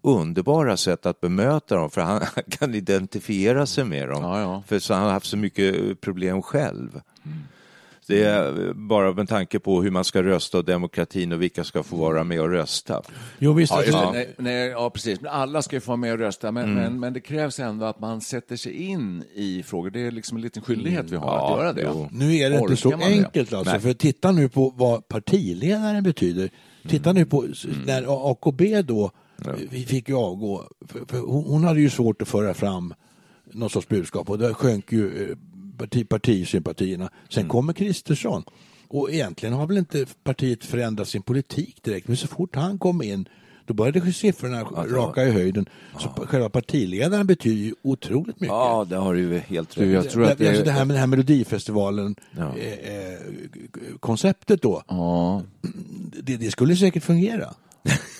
underbara 0.06 0.78
sätt 0.78 1.06
att 1.06 1.22
bemöta 1.22 1.76
dem 1.76 1.90
för 1.90 2.02
han 2.02 2.22
kan 2.50 2.76
identifiera 2.76 3.66
sig 3.66 3.84
med 3.86 4.10
dem. 4.10 4.24
Ja, 4.24 4.42
ja. 4.42 4.64
För 4.68 4.80
så 4.80 4.94
han 4.94 5.04
har 5.04 5.12
haft 5.12 5.26
så 5.26 5.38
mycket 5.38 6.02
problem 6.02 6.42
själv. 6.42 7.02
Det 8.08 8.24
är 8.24 8.74
bara 8.74 9.14
med 9.14 9.30
tanke 9.30 9.60
på 9.60 9.82
hur 9.82 9.92
man 9.92 10.04
ska 10.04 10.24
rösta 10.24 10.58
och 10.58 10.66
demokratin 10.66 11.32
och 11.34 11.42
vilka 11.42 11.64
ska 11.64 11.84
få 11.84 11.96
vara 11.96 12.24
med 12.24 12.42
och 12.42 12.50
rösta. 12.50 13.02
Jo, 13.40 13.54
visst. 13.54 13.74
Ja, 13.74 13.84
just 13.84 13.94
alltså. 13.98 14.12
Nej, 14.12 14.36
nej, 14.38 14.68
ja, 14.70 14.90
precis. 14.90 15.22
Men 15.22 15.32
alla 15.32 15.62
ska 15.62 15.76
ju 15.76 15.80
få 15.80 15.88
vara 15.92 15.98
med 15.98 16.14
och 16.14 16.20
rösta, 16.20 16.52
men, 16.52 16.74
men, 16.74 17.00
men 17.00 17.14
det 17.14 17.20
krävs 17.20 17.60
ändå 17.60 17.86
att 17.86 18.00
man 18.00 18.22
sätter 18.22 18.56
sig 18.56 18.74
in 18.74 19.24
i 19.36 19.64
frågor. 19.64 19.90
Det 19.90 20.00
är 20.08 20.12
liksom 20.12 20.38
en 20.38 20.42
liten 20.44 20.64
skyldighet 20.64 21.12
vi 21.12 21.16
har 21.16 21.28
Ja, 21.28 21.54
att 21.54 21.60
göra 21.60 21.74
det. 21.74 21.82
jo. 21.82 22.10
Nu 22.12 22.36
är 22.38 22.50
det 22.50 22.60
inte 22.60 22.76
så 22.78 22.88
Orkar 22.90 22.98
man 22.98 23.10
det? 23.12 23.18
enkelt 23.26 23.54
alltså. 23.54 23.72
Nej. 23.72 23.82
För 23.82 23.94
titta 23.94 24.32
nu 24.32 24.50
på 24.50 24.70
vad 24.76 25.08
partiledaren 25.08 26.04
betyder. 26.04 26.50
Titta 26.88 27.14
nu 27.14 27.26
på 27.26 27.46
s- 27.52 27.66
när 27.86 28.32
AKB 28.32 28.82
då 28.82 29.12
vi 29.70 29.86
fick 29.86 30.10
ju 30.10 30.16
avgå. 30.16 30.70
För, 31.08 31.20
hon, 31.20 31.64
hade 31.64 31.80
ju 31.82 31.90
svårt 31.90 32.22
att 32.22 32.28
föra 32.28 32.54
fram 32.54 32.94
någon 33.52 33.70
sorts 33.70 33.88
budskap 33.88 34.30
och 34.30 34.38
där 34.38 34.54
sjönk 34.54 34.92
ju 34.92 35.30
eh, 35.32 35.38
parti, 35.78 36.10
partisympatierna. 36.10 37.10
Sen 37.30 37.48
kommer 37.48 37.74
Kristersson. 37.74 38.44
Och 38.88 39.12
egentligen 39.12 39.56
har 39.56 39.68
väl 39.68 39.78
inte 39.78 40.06
partiet 40.24 40.66
förändrat 40.66 41.08
sin 41.08 41.22
politik 41.22 41.84
direkt. 41.84 42.08
Men 42.08 42.18
så 42.18 42.28
fort 42.28 42.56
han 42.56 42.78
kom 42.78 43.02
in 43.02 43.30
då 43.66 43.74
började 43.74 44.14
siffrorna 44.14 44.64
raka 44.64 45.24
i 45.24 45.32
höjden. 45.32 45.70
Så 46.00 46.10
själva 46.10 46.50
partiledaren 46.50 47.28
betyder 47.28 47.62
ju 47.62 47.74
otroligt 47.82 48.40
mycket. 48.40 48.54
Ja, 48.54 48.86
det 48.90 48.96
har 48.96 49.14
du 49.14 49.20
ju 49.20 49.40
helt 49.40 49.78
rätt 49.78 49.92
jag 49.92 50.10
tror 50.10 50.24
att 50.24 50.38
det, 50.38 50.48
alltså 50.48 50.64
det, 50.64 50.70
det 50.70 50.72
här 50.72 50.86
med 50.86 50.96
det 50.96 51.00
här 51.00 51.08
Melodifestivalen 51.08 52.16
Ja. 52.38 52.58
eh, 52.58 52.96
eh, 52.96 53.20
konceptet 54.00 54.62
då, 54.62 54.84
Ja, 54.88 55.42
det, 56.24 56.38
det 56.38 56.52
skulle 56.52 56.76
säkert 56.76 57.04
fungera. 57.04 57.54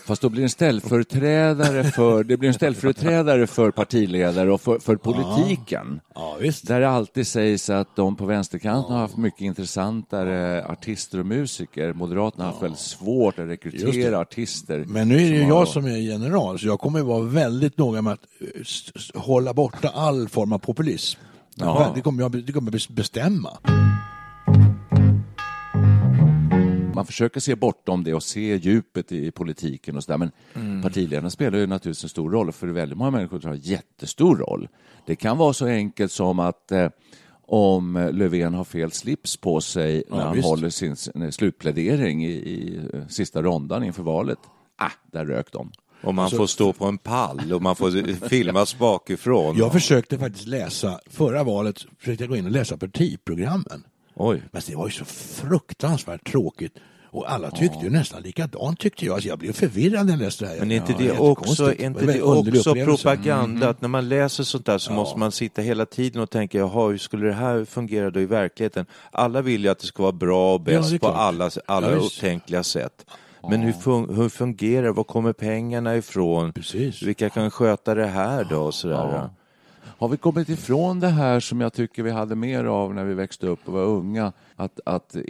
Fast 0.06 0.22
då 0.22 0.30
blir 0.30 0.44
en 0.44 0.50
ställföreträdare 0.50 1.84
för, 1.84 2.24
det 2.24 2.38
blir 2.38 2.48
en 2.48 2.54
ställföreträdare 2.54 3.48
för 3.48 3.72
partiledare 3.72 4.52
och 4.52 4.62
för, 4.62 4.80
för 4.80 4.96
politiken. 4.96 6.00
Ja, 6.16 6.38
visst. 6.42 6.68
Där 6.68 6.80
det 6.80 6.90
alltid 6.90 7.28
sägs 7.28 7.70
att 7.70 7.96
de 7.96 8.16
på 8.16 8.26
vänsterkanten 8.26 8.94
har 8.94 9.02
haft 9.02 9.18
mycket 9.18 9.42
intressantare 9.42 10.66
artister 10.66 11.20
och 11.20 11.26
musiker. 11.26 11.94
Moderaterna 11.94 12.44
har 12.44 12.52
haft 12.52 12.64
väldigt 12.64 12.80
svårt 12.80 13.40
att 13.40 13.48
rekrytera 13.48 14.20
artister. 14.20 14.86
Men 14.88 15.10
nu 15.10 15.16
är 15.16 15.32
det 15.32 15.38
ju 15.38 15.48
jag 15.48 15.68
som 15.68 15.86
är 15.86 15.98
general, 15.98 16.60
så 16.60 16.68
jag 16.68 16.80
kommer 16.80 17.00
att 17.00 17.06
vara 17.06 17.24
väldigt 17.24 17.78
noga 17.78 18.02
med 18.02 18.14
att 18.14 18.24
eh, 18.42 19.22
hålla 19.22 19.54
borta 19.54 19.90
all 19.90 20.30
form 20.30 20.54
av 20.54 20.60
populism. 20.60 21.20
Ja. 21.56 21.92
Det 21.96 22.02
kommer 22.02 22.24
jag 22.24 22.32
det 22.32 22.52
kommer 22.54 22.92
bestämma. 22.94 23.50
Man 26.96 27.06
försöker 27.06 27.40
se 27.40 27.56
bortom 27.56 28.04
det 28.04 28.14
och 28.14 28.24
se 28.24 28.56
djupet 28.56 29.12
i 29.12 29.32
politiken 29.32 29.98
och 29.98 30.04
sådär. 30.04 30.18
Men 30.18 30.32
Mm. 30.54 30.82
partiledarna 30.82 31.30
spelar 31.30 31.58
ju 31.60 31.68
naturligtvis 31.68 32.04
en 32.04 32.10
stor 32.10 32.32
roll. 32.32 32.52
För 32.52 32.68
väldigt 32.68 32.98
många 32.98 33.12
människor 33.12 33.42
har 33.42 33.54
jättestor 33.56 34.36
roll. 34.38 34.68
Det 35.06 35.16
kan 35.16 35.38
vara 35.38 35.54
så 35.54 35.66
enkelt 35.66 36.12
som 36.12 36.40
att 36.40 36.72
eh, 36.72 36.90
om 37.48 38.10
Löfven 38.14 38.54
har 38.54 38.64
fel 38.64 38.92
slips 38.92 39.38
på 39.38 39.62
sig 39.62 40.04
när 40.10 40.18
han 40.22 40.36
visst. 40.36 40.48
håller 40.48 40.70
sin 40.70 40.96
sin 40.96 41.32
slutplädering 41.32 42.26
i, 42.26 42.32
i 42.32 42.80
eh, 42.94 43.08
sista 43.08 43.42
rondan 43.42 43.84
inför 43.84 44.04
valet. 44.04 44.40
Ah, 44.78 44.92
där 45.12 45.26
rök 45.26 45.52
de. 45.52 45.72
Och 46.04 46.16
man 46.16 46.30
får 46.32 46.48
stå 46.48 46.74
på 46.74 46.86
en 46.86 46.98
pall 46.98 47.54
och 47.54 47.62
man 47.62 47.76
får 47.76 48.28
filmas 48.30 48.78
bakifrån. 48.80 49.58
Jag 49.58 49.72
försökte 49.74 50.18
faktiskt 50.20 50.48
läsa, 50.48 51.00
förra 51.10 51.44
valet 51.44 51.86
försökte 52.00 52.24
jag 52.24 52.30
gå 52.30 52.36
in 52.38 52.46
och 52.46 52.52
läsa 52.52 52.78
partiprogrammen. 52.78 53.84
Oj. 54.16 54.42
Men 54.52 54.62
det 54.68 54.76
var 54.76 54.86
ju 54.88 54.92
så 54.92 55.06
fruktansvärt 55.06 56.32
tråkigt. 56.32 56.74
Och 57.12 57.32
alla 57.32 57.52
tyckte 57.52 57.80
ju 57.84 57.90
nästan 57.90 58.22
likadant 58.22 58.80
tyckte 58.80 59.06
jag. 59.06 59.14
Alltså 59.14 59.30
jag 59.30 59.40
blev 59.40 59.54
förvirrad 59.54 60.06
när 60.06 60.14
jag 60.14 60.20
läste 60.22 60.46
det 60.46 60.50
här. 60.52 60.60
Men 60.60 60.72
är 60.72 60.76
inte 60.76 60.92
Ja, 60.92 60.98
det 60.98 61.04
jättekonstigt. 61.04 61.50
också, 61.50 61.64
är 61.64 61.76
Det 61.78 61.84
inte 61.84 62.06
det 62.06 62.22
också 62.22 62.40
upplevelse. 62.40 62.70
Mm. 62.72 62.86
propaganda? 62.86 63.70
Att 63.70 63.82
när 63.82 63.90
man 63.90 64.10
läser 64.10 64.44
sånt 64.44 64.66
där 64.66 64.78
så 64.78 64.94
måste 64.94 65.20
man 65.20 65.32
sitta 65.32 65.62
hela 65.62 65.86
tiden 65.86 66.22
och 66.22 66.30
tänka, 66.30 66.58
jaha, 66.58 66.90
hur 66.90 66.98
skulle 66.98 67.28
det 67.28 67.34
här 67.34 67.66
fungera 67.66 68.10
då 68.12 68.20
i 68.20 68.26
verkligheten? 68.26 68.86
Alla 69.12 69.42
vill 69.42 69.64
ju 69.64 69.70
att 69.70 69.80
det 69.80 69.88
ska 69.88 70.04
vara 70.04 70.12
bra 70.12 70.56
och 70.56 70.62
Ja, 70.62 70.64
bäst 70.64 70.90
det 70.90 70.96
är 70.96 71.00
på 71.00 71.08
alla, 71.08 71.50
alla 71.66 71.92
Ja, 71.92 71.96
upptänkliga 71.98 72.64
sätt. 72.64 73.06
Men 73.50 73.62
hur, 73.62 73.74
fun 73.74 74.16
hur 74.16 74.30
fungerar 74.30 74.90
Var 74.90 75.04
kommer 75.04 75.34
pengarna 75.34 75.96
ifrån? 75.96 76.54
Precis. 76.54 77.02
Vilka 77.02 77.30
kan 77.30 77.52
sköta 77.52 77.96
det 77.96 78.08
här 78.08 78.48
då? 78.50 78.62
Och 78.62 78.74
sådär. 78.74 79.30
Har 79.98 80.10
vi 80.10 80.18
kommit 80.18 80.50
ifrån 80.50 81.00
det 81.00 81.08
här 81.08 81.40
som 81.40 81.62
jag 81.62 81.74
tycker 81.74 82.04
vi 82.04 82.12
hade 82.12 82.36
mer 82.36 82.66
av 82.66 82.94
när 82.94 83.04
vi 83.04 83.14
växte 83.14 83.48
upp 83.48 83.60
och 83.66 83.74
var 83.74 83.84
unga? 83.84 84.34
Att, 84.56 84.80
att 84.86 85.16
eh, 85.16 85.24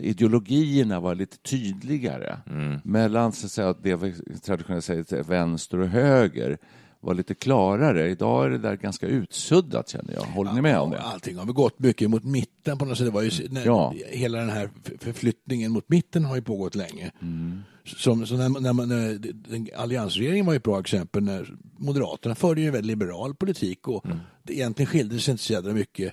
ideologierna 0.00 1.00
var 1.00 1.14
lite 1.14 1.36
tydligare. 1.36 2.36
Mellan 2.84 3.32
så 3.32 3.46
att 3.46 3.52
säga, 3.52 3.74
det 3.82 3.96
vi 3.96 4.14
traditionellt 4.44 4.84
säger 4.84 5.22
vänster 5.22 5.78
och 5.78 5.88
höger 5.88 6.58
var 7.00 7.14
lite 7.14 7.34
klarare. 7.34 8.10
Idag 8.10 8.44
är 8.46 8.50
det 8.50 8.58
där 8.58 8.76
ganska 8.76 9.06
utsuddat 9.06 9.88
känner 9.88 10.14
jag. 10.14 10.22
Håller 10.22 10.52
ni 10.52 10.60
med 10.60 10.78
om 10.78 10.90
det? 10.90 11.00
Allting 11.00 11.36
har 11.36 11.44
väl 11.44 11.54
gått 11.54 11.78
mycket 11.78 12.10
mot 12.10 12.24
mitten 12.24 12.78
på 12.78 12.84
något 12.84 12.98
sätt. 12.98 13.06
Det 13.06 13.10
var 13.12 13.22
ju, 13.22 13.48
när, 13.50 13.66
Ja. 13.66 13.94
Hela 14.08 14.38
den 14.38 14.50
här 14.50 14.70
förflyttningen 14.98 15.72
mot 15.72 15.88
mitten 15.88 16.24
har 16.24 16.36
ju 16.36 16.42
pågått 16.42 16.74
länge. 16.74 17.10
Mm. 17.22 17.60
Som, 17.84 18.26
så 18.26 18.36
när, 18.36 18.48
när 18.60 18.72
man, 18.72 18.88
när, 18.88 19.18
den, 19.48 19.68
alliansregeringen 19.76 20.46
var 20.46 20.52
ju 20.52 20.56
ett 20.56 20.62
bra 20.62 20.80
exempel 20.80 21.22
när 21.22 21.54
Moderaterna 21.78 22.34
förde 22.34 22.60
ju 22.60 22.66
en 22.66 22.72
väldigt 22.72 22.98
liberal 22.98 23.34
politik 23.34 23.88
och 23.88 24.06
Mm. 24.06 24.18
det 24.42 24.54
egentligen 24.54 24.86
skilde 24.86 25.18
sig 25.18 25.32
inte 25.32 25.44
så 25.44 25.52
jävla 25.52 25.72
mycket. 25.72 26.12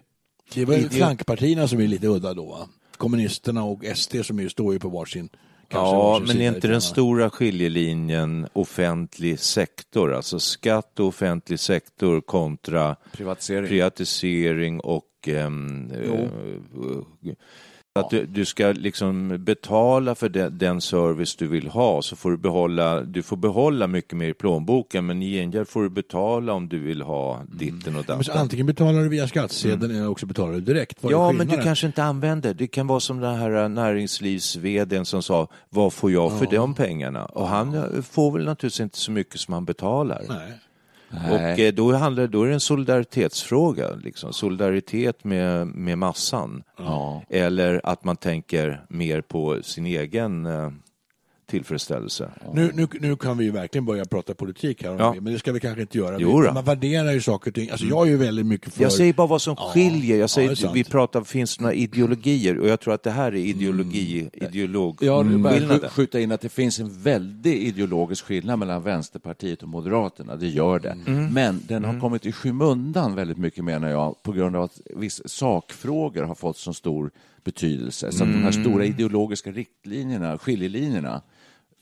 Det 0.54 0.66
var 0.66 0.76
ju 0.76 0.90
flankpartierna 0.90 1.68
som 1.68 1.80
är 1.80 1.88
lite 1.88 2.08
udda 2.08 2.34
då. 2.34 2.46
Va? 2.46 2.68
Kommunisterna 2.98 3.64
och 3.64 3.84
SD 3.96 4.16
som 4.24 4.40
ju 4.40 4.50
står 4.50 4.74
ju 4.74 4.80
på 4.80 4.90
varsin 4.90 5.30
kanske 5.68 5.96
Ja, 5.96 6.22
men 6.28 6.42
är 6.42 6.48
inte 6.48 6.68
den 6.68 6.82
stora 6.82 7.30
skiljelinjen 7.30 8.48
offentlig 8.54 9.40
sektor, 9.40 10.14
alltså 10.14 10.40
skatt 10.40 11.00
och 11.00 11.06
offentlig 11.08 11.60
sektor 11.60 12.22
kontra 12.22 12.96
Privatisering. 13.12 13.68
privatisering 13.68 14.80
och 14.80 15.04
ehm, 15.28 15.92
eh, 15.92 17.34
att 18.00 18.10
du, 18.10 18.26
du 18.26 18.46
ska 18.46 18.68
liksom 18.68 19.44
betala 19.44 20.16
för 20.16 20.30
den, 20.30 20.58
den 20.58 20.82
service 20.82 21.36
du 21.36 21.48
vill 21.48 21.68
ha 21.68 22.02
så 22.02 22.16
får 22.16 22.32
du 22.32 22.38
behålla, 22.38 23.02
du 23.02 23.24
får 23.24 23.38
behålla 23.38 23.88
mycket 23.88 24.14
mer 24.18 24.28
i 24.30 24.34
plånboken 24.34 25.06
men 25.06 25.22
i 25.22 25.32
gengäld 25.32 25.68
får 25.68 25.84
du 25.84 25.90
betala 25.90 26.54
om 26.54 26.68
du 26.70 26.80
vill 26.80 27.02
ha 27.02 27.42
ditten 27.48 27.96
och 27.96 28.04
Ja, 28.08 28.16
datten. 28.16 28.38
antingen 28.38 28.66
betalar 28.66 29.02
du 29.02 29.10
via 29.10 29.28
skattsedeln 29.28 29.96
eller 29.96 30.10
också 30.10 30.26
betalar 30.26 30.54
du 30.54 30.62
direkt. 30.62 30.98
Ja, 31.02 31.32
men 31.32 31.48
du 31.48 31.58
kanske 31.62 31.88
inte 31.88 32.04
använder. 32.04 32.54
Det 32.54 32.68
kan 32.68 32.88
vara 32.88 33.00
som 33.00 33.20
den 33.20 33.36
här 33.36 33.68
näringslivs 33.70 34.58
som 35.04 35.24
sa, 35.24 35.48
vad 35.70 35.94
får 35.94 36.12
jag 36.12 36.40
för 36.40 36.46
de 36.46 36.74
pengarna? 36.74 37.26
Och 37.26 37.48
han 37.48 37.74
eh, 37.76 38.02
får 38.02 38.32
väl 38.32 38.46
naturligtvis 38.46 38.80
inte 38.80 38.98
så 38.98 39.12
mycket 39.12 39.40
som 39.40 39.54
han 39.54 39.66
betalar. 39.66 40.22
Nej. 40.30 40.60
Och 41.12 41.60
eh, 41.60 41.74
då, 41.74 41.94
handlar, 41.94 42.28
då 42.28 42.44
är 42.44 42.48
det 42.48 42.54
en 42.54 42.60
solidaritetsfråga, 42.60 43.90
liksom. 44.04 44.34
solidaritet 44.34 45.24
med, 45.24 45.68
med 45.68 45.98
massan. 45.98 46.64
Ja. 46.78 47.24
Eller 47.30 47.82
att 47.84 48.04
man 48.04 48.16
tänker 48.18 48.86
mer 48.90 49.22
på 49.22 49.64
sin 49.64 49.86
egen 49.86 50.46
eh, 50.46 50.70
tillfredsställelse. 51.48 52.32
Nu, 52.54 52.72
nu, 52.74 52.88
nu 53.00 53.16
kan 53.16 53.38
vi 53.38 53.46
ju 53.46 53.52
verkligen 53.52 53.86
börja 53.86 54.06
prata 54.06 54.34
politik 54.34 54.84
här, 54.84 54.92
om 54.92 54.98
Ja. 54.98 55.14
men 55.22 55.34
det 55.34 55.40
ska 55.40 55.52
vi 55.52 55.60
kanske 55.60 55.82
inte 55.82 55.98
göra. 55.98 56.16
Jo. 56.20 56.54
Man 56.54 56.64
värderar 56.66 57.12
ju 57.12 57.22
saker 57.22 57.52
och 57.52 57.56
ting. 57.56 57.70
Alltså 57.70 57.86
jag 57.86 58.08
är 58.08 58.12
ju 58.12 58.18
väldigt 58.18 58.46
mycket 58.46 58.74
för... 58.74 58.82
Jag 58.84 58.92
säger 58.92 59.14
bara 59.14 59.28
vad 59.28 59.42
som 59.42 59.56
Ja, 59.60 59.72
skiljer. 59.74 60.16
Jag 60.16 60.24
ja, 60.24 60.28
säger, 60.28 60.56
sant. 60.56 60.76
vi 60.76 60.84
pratar, 60.84 61.22
finns 61.24 61.58
det 61.58 61.64
några 61.64 61.74
ideologier? 61.76 62.60
Och 62.60 62.68
jag 62.68 62.80
tror 62.80 62.94
att 62.94 63.04
det 63.04 63.12
här 63.12 63.32
är 63.32 63.36
ideologi, 63.36 64.20
Mm. 64.20 64.50
ideolog, 64.50 64.98
Ja, 65.02 65.24
det 65.24 65.34
är 65.34 65.68
bara 65.78 65.90
skjuta 65.90 66.20
in 66.20 66.32
att 66.32 66.42
det 66.42 66.50
finns 66.50 66.80
en 66.80 67.02
väldig 67.02 67.58
ideologisk 67.64 68.26
skillnad 68.26 68.60
mellan 68.60 68.84
Vänsterpartiet 68.84 69.64
och 69.64 69.70
Moderaterna. 69.70 70.36
Det 70.36 70.48
gör 70.48 70.80
det. 70.80 70.98
Mm. 71.08 71.34
Men 71.34 71.62
den 71.68 71.86
har 71.86 72.00
kommit 72.00 72.26
i 72.26 72.32
skymundan 72.32 73.16
väldigt 73.16 73.38
mycket 73.38 73.64
menar 73.64 73.90
jag 73.90 74.24
på 74.24 74.32
grund 74.32 74.56
av 74.56 74.64
att 74.64 74.82
vissa 74.96 75.24
sakfrågor 75.28 76.24
har 76.24 76.36
fått 76.36 76.58
så 76.58 76.74
stor 76.74 77.12
betydelse. 77.44 78.12
Så 78.12 78.24
att 78.24 78.30
de 78.30 78.34
här 78.44 78.52
Mm. 78.52 78.64
stora 78.64 78.86
ideologiska 78.86 79.52
riktlinjerna, 79.52 80.38
skiljelinjerna, 80.38 81.22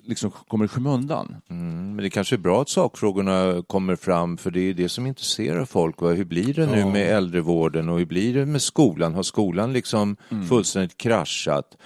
liksom 0.08 0.32
kommer 0.48 0.66
i 0.66 0.68
skymundan. 0.68 1.36
Men 1.48 1.98
det 1.98 2.10
kanske 2.10 2.36
är 2.36 2.38
bra 2.38 2.62
att 2.62 2.70
sakfrågorna 2.70 3.64
kommer 3.68 3.96
fram 3.96 4.38
för 4.38 4.52
det 4.52 4.60
är 4.60 4.74
det 4.74 4.90
som 4.90 5.08
intresserar 5.08 5.66
folk. 5.66 6.02
Va? 6.02 6.10
Hur 6.10 6.26
blir 6.26 6.54
det 6.54 6.66
nu 6.68 6.86
med 6.86 7.08
äldrevården 7.18 7.90
och 7.90 7.98
hur 8.00 8.06
blir 8.06 8.34
det 8.34 8.46
med 8.46 8.62
skolan? 8.62 9.14
Har 9.14 9.24
skolan 9.24 9.74
liksom 9.74 10.18
fullständigt 10.50 10.98
kraschat? 10.98 11.78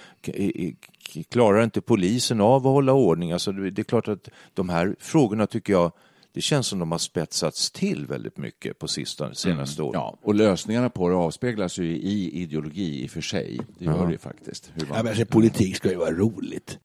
Klarar 1.30 1.64
inte 1.64 1.80
polisen 1.80 2.40
av 2.40 2.56
att 2.66 2.72
hålla 2.72 2.92
ordning? 2.92 3.32
Alltså 3.32 3.52
det 3.52 3.82
är 3.82 3.84
klart 3.84 4.08
att 4.08 4.28
de 4.54 4.68
här 4.68 4.96
frågorna 5.00 5.46
tycker 5.46 5.72
jag 5.72 5.92
det 6.32 6.40
känns 6.40 6.66
som 6.66 6.78
de 6.78 6.90
har 6.92 6.98
spetsats 6.98 7.70
till 7.70 8.06
väldigt 8.06 8.36
mycket 8.36 8.78
på 8.78 8.88
sistone, 8.88 9.34
senaste 9.34 9.82
åren. 9.82 9.92
Ja, 9.94 10.18
och 10.22 10.34
lösningarna 10.34 10.90
på 10.90 11.08
det 11.08 11.14
avspeglas 11.14 11.78
ju 11.78 11.84
i 11.96 12.30
ideologi 12.42 13.02
i 13.04 13.06
och 13.06 13.10
för 13.10 13.20
sig. 13.20 13.60
Det 13.78 13.84
gör 13.84 14.06
det 14.06 14.12
ju 14.12 14.18
faktiskt. 14.18 14.70
Hur 14.74 14.86
man- 14.86 14.96
Ja, 14.96 15.02
men 15.02 15.10
alltså, 15.10 15.26
politik 15.26 15.76
ska 15.76 15.90
ju 15.90 15.96
vara 15.96 16.10
roligt. 16.12 16.78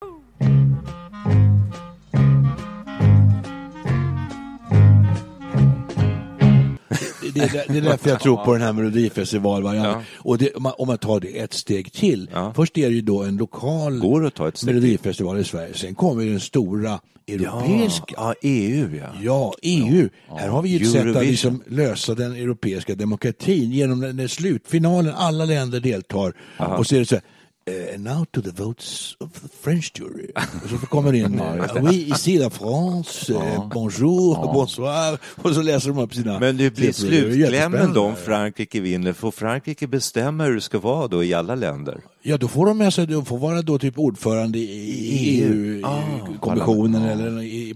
Det, 7.36 7.52
det, 7.52 7.66
det 7.68 7.78
är 7.78 7.82
därför 7.82 8.10
jag 8.10 8.20
tror 8.20 8.46
på 8.46 8.54
den 8.54 8.62
här 8.62 8.74
Melodifestivalvarianten. 8.74 10.04
Och 10.16 10.38
det, 10.38 10.54
om, 10.54 10.64
man, 10.64 10.74
om 10.78 10.88
man 10.88 10.98
tar 10.98 11.20
det 11.20 11.40
ett 11.40 11.54
steg 11.54 11.92
till. 11.92 12.30
Ja. 12.34 12.54
Först 12.56 12.78
är 12.78 12.90
det 12.90 12.96
ju 12.96 13.02
då 13.02 13.24
en 13.24 13.38
lokal 13.38 14.00
Går 14.00 14.26
att 14.26 14.36
ta 14.36 14.48
ett 14.48 14.58
steg. 14.58 14.68
Melodifestival 14.76 15.40
i 15.40 15.44
Sverige. 15.44 15.74
Sen 15.74 15.96
kommer 15.96 16.24
ju 16.24 16.32
den 16.32 16.40
stora 16.40 17.00
europeiska. 17.28 18.16
Ja, 18.18 18.34
EU 18.42 18.96
ja. 18.96 19.08
Ja, 19.22 19.54
EU. 19.62 20.10
Här 20.28 20.50
har 20.50 20.62
vi 20.62 20.70
ju 20.70 20.86
ett 20.86 20.92
sätt 20.92 21.16
att 21.16 21.26
liksom 21.26 21.64
lösa 21.68 22.16
den 22.16 22.32
europeiska 22.32 22.96
demokratin 22.96 23.72
genom 23.72 24.00
den, 24.00 24.18
den 24.18 24.30
slutfinalen. 24.30 25.14
Alla 25.16 25.46
länder 25.46 25.80
deltar. 25.80 26.34
Och 26.78 26.88
så 26.88 26.96
är 26.96 27.00
det 27.00 27.06
så 27.06 27.16
här. 27.16 27.24
Eh, 27.68 28.00
now 28.00 28.26
to 28.26 28.42
the 28.42 28.52
votes 28.52 29.16
of 29.20 29.34
the 29.34 29.48
French 29.62 29.92
jury. 29.98 30.32
Och 30.64 30.70
så 30.70 30.78
kommer 30.78 31.12
det 31.12 31.18
in. 31.18 31.40
eh, 31.40 31.84
oui, 31.84 32.12
ici 32.12 32.38
la 32.38 32.50
France. 32.50 33.34
eh, 33.34 33.70
bonjour, 33.74 34.54
bonsoir. 34.54 35.18
Och 35.36 35.56
så 35.56 35.62
läser 35.62 35.90
de 35.90 35.98
upp 36.00 36.14
sina... 36.14 36.40
Men 36.40 36.58
det 36.58 36.76
blir 36.76 36.92
slutklämmen 36.92 37.94
då 37.94 38.02
om 38.04 38.16
Frankrike 38.16 38.80
vinner. 38.80 39.14
Får 39.14 39.32
Frankrike 39.32 39.88
bestämma 39.88 40.44
hur 40.44 40.56
det 40.56 40.62
ska 40.62 40.80
vara 40.80 41.08
då 41.08 41.24
i 41.24 41.34
alla 41.34 41.56
länder? 41.56 42.02
Ja, 42.28 42.38
då 42.38 42.48
får 42.48 42.66
de 42.66 42.78
med 42.78 42.94
sig, 42.94 43.08
de 43.08 43.26
får 43.26 43.38
vara 43.38 43.62
då 43.62 43.80
typ 43.80 44.00
ordförande 44.00 44.58
i 44.60 45.44
EU-kommissionen 45.44 47.04
eller 47.06 47.42
i 47.42 47.72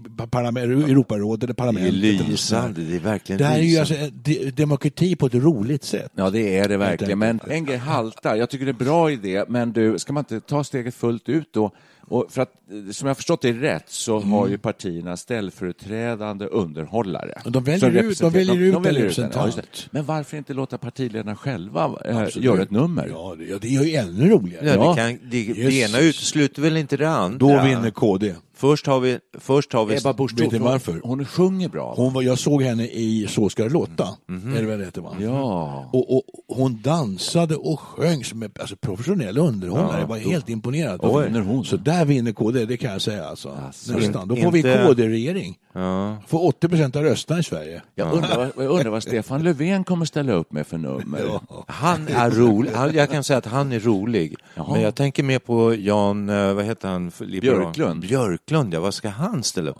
Europarådet 0.90 1.42
eller 1.42 1.46
Det 1.46 1.52
är 1.52 1.54
parlamentet. 1.54 1.92
eller 1.94 2.16
sådär. 2.18 2.30
lysande, 2.30 2.80
det 2.80 2.96
är 2.96 3.00
verkligen 3.00 3.38
Det 3.38 3.44
här 3.44 3.58
är 3.58 3.62
ju 3.62 3.78
alltså 3.78 3.94
de- 4.12 4.50
demokrati 4.50 5.16
på 5.16 5.26
ett 5.26 5.34
roligt 5.34 5.84
sätt. 5.84 6.12
Ja, 6.14 6.30
det 6.30 6.58
är 6.58 6.68
det 6.68 6.76
verkligen. 6.76 7.18
Men 7.18 7.40
en 7.48 7.64
grej 7.64 7.76
haltar. 7.76 8.36
Jag 8.36 8.50
tycker 8.50 8.64
det 8.64 8.70
är 8.70 8.72
en 8.80 8.84
bra 8.86 9.10
idé, 9.10 9.44
men 9.48 9.72
du, 9.72 9.98
ska 9.98 10.12
man 10.12 10.20
inte 10.20 10.40
ta 10.40 10.64
steget 10.64 10.94
fullt 10.94 11.28
ut 11.28 11.48
då? 11.52 11.70
Och 12.12 12.26
för 12.30 12.42
att, 12.42 12.48
eh, 12.70 12.92
som 12.92 13.06
jag 13.06 13.10
har 13.10 13.14
förstått 13.14 13.42
det 13.42 13.52
rätt 13.52 13.84
så 13.88 14.20
har 14.20 14.48
ju 14.48 14.58
partierna 14.58 15.16
ställföreträdande 15.16 16.46
underhållare. 16.46 17.34
De 17.44 17.64
väljer 17.64 18.02
ut- 18.02 18.18
de 18.20 18.32
väljer 18.32 18.54
ut 18.56 18.74
en 18.76 18.82
den, 18.82 18.94
ja, 18.94 19.00
representant. 19.00 19.46
just 19.46 19.56
det. 19.58 19.88
Men 19.90 20.04
varför 20.04 20.36
inte 20.36 20.54
låta 20.54 20.78
partiledarna 20.78 21.36
själva 21.36 21.84
Absolut. 22.04 22.36
göra 22.36 22.62
ett 22.62 22.70
nummer? 22.70 23.08
Ja, 23.12 23.34
det, 23.38 23.44
ja, 23.44 23.56
det 23.60 23.68
är 23.76 23.84
ju 23.84 23.94
ännu 23.94 24.32
roligare. 24.42 24.66
Ja, 24.66 24.74
Ja. 24.74 24.90
det, 24.90 24.96
kan, 25.00 25.30
det, 25.30 25.52
det 25.52 25.74
ena 25.80 25.98
utesluter 25.98 26.62
väl 26.62 26.76
inte 26.76 26.96
det 26.96 27.08
andra? 27.10 27.38
Då 27.38 27.62
vinner 27.62 27.90
KD. 27.90 28.34
Först 28.60 28.86
har 28.86 29.00
vi... 29.00 29.18
Först 29.38 29.72
har 29.72 29.84
vi 29.86 29.96
Ebba 29.96 30.12
Busch 30.12 30.40
Vet 30.40 30.52
ni 30.52 30.58
varför? 30.58 31.00
Hon 31.04 31.24
sjunger 31.24 31.68
bra. 31.68 31.94
Hon 31.96 32.12
var, 32.12 32.22
jag 32.22 32.38
såg 32.38 32.62
henne 32.62 32.86
i 32.86 33.26
Så 33.28 33.48
ska 33.48 33.62
det 33.62 33.68
låta, 33.70 34.08
Mhm. 34.28 34.56
är 34.56 34.60
det 34.60 34.66
väl 34.66 34.78
det 34.78 34.84
heter 34.84 35.00
va? 35.00 35.16
Ja. 35.20 35.84
Och, 35.92 36.16
och 36.16 36.22
hon 36.48 36.80
dansade 36.82 37.56
och 37.56 37.80
sjöng 37.80 38.24
som 38.24 38.42
en 38.42 38.50
alltså, 38.60 38.76
professionell 38.76 39.38
underhållare. 39.38 40.00
Jag 40.00 40.06
var 40.06 40.16
helt 40.16 40.48
imponerad. 40.48 41.00
Då 41.00 41.18
vinner 41.20 41.40
hon. 41.40 41.64
Så 41.64 41.76
där 41.76 42.04
vinner 42.04 42.32
KD, 42.32 42.64
det 42.64 42.76
kan 42.76 42.92
jag 42.92 43.02
säga. 43.02 43.24
Alltså. 43.24 43.58
Nästan. 43.88 44.28
Då 44.28 44.36
får 44.36 44.56
Inte- 44.56 44.78
vi 44.82 44.86
KD-regering. 44.86 45.58
Ja. 45.72 46.16
Får 46.26 46.46
80 46.46 46.68
procent 46.68 46.96
av 46.96 47.02
rösterna 47.02 47.40
i 47.40 47.42
Sverige. 47.42 47.82
Jag 47.94 48.12
undrar, 48.14 48.36
vad- 48.36 48.64
jag 48.64 48.70
undrar 48.72 48.90
vad 48.90 49.02
Stefan 49.02 49.42
Löfven 49.42 49.84
kommer 49.84 50.04
ställa 50.04 50.32
upp 50.32 50.52
med 50.52 50.66
för 50.66 50.78
nummer. 50.78 51.40
Han 51.66 52.08
är 52.08 52.30
rolig. 52.30 52.70
Han- 52.74 52.94
Jag 52.94 53.10
kan 53.10 53.24
säga 53.24 53.38
att 53.38 53.46
han 53.46 53.72
är 53.72 53.80
rolig. 53.80 54.36
Men 54.72 54.80
jag 54.80 54.94
tänker 54.94 55.22
mer 55.22 55.38
på 55.38 55.74
Jan, 55.74 56.28
eh, 56.28 56.52
vad 56.54 56.64
heter 56.64 56.88
han? 56.88 57.12
liberal? 57.18 57.58
Björklund. 57.60 58.00
Björklund, 58.00 58.49
ja. 58.50 58.80
Vad 58.80 58.94
ska 58.94 59.08
han 59.08 59.42
ställa 59.42 59.70
upp? 59.70 59.78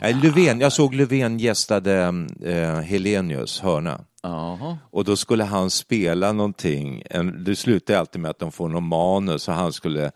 Nej, 0.00 0.16
Löfven, 0.22 0.60
jag 0.60 0.72
såg 0.72 0.94
Löfven 0.94 1.38
gästade 1.38 2.26
eh, 2.44 2.80
Helenius 2.80 3.60
hörna. 3.60 4.00
Jaha. 4.22 4.78
Och 4.90 5.04
då 5.04 5.16
skulle 5.16 5.44
han 5.44 5.70
spela 5.70 6.32
någonting. 6.32 7.02
En, 7.10 7.44
det 7.44 7.56
slutar 7.56 7.94
alltid 7.94 8.20
med 8.20 8.30
att 8.30 8.38
de 8.38 8.52
får 8.52 8.68
någon 8.68 8.88
manus 8.88 9.48
och 9.48 9.54
han 9.54 9.72
skulle 9.72 10.10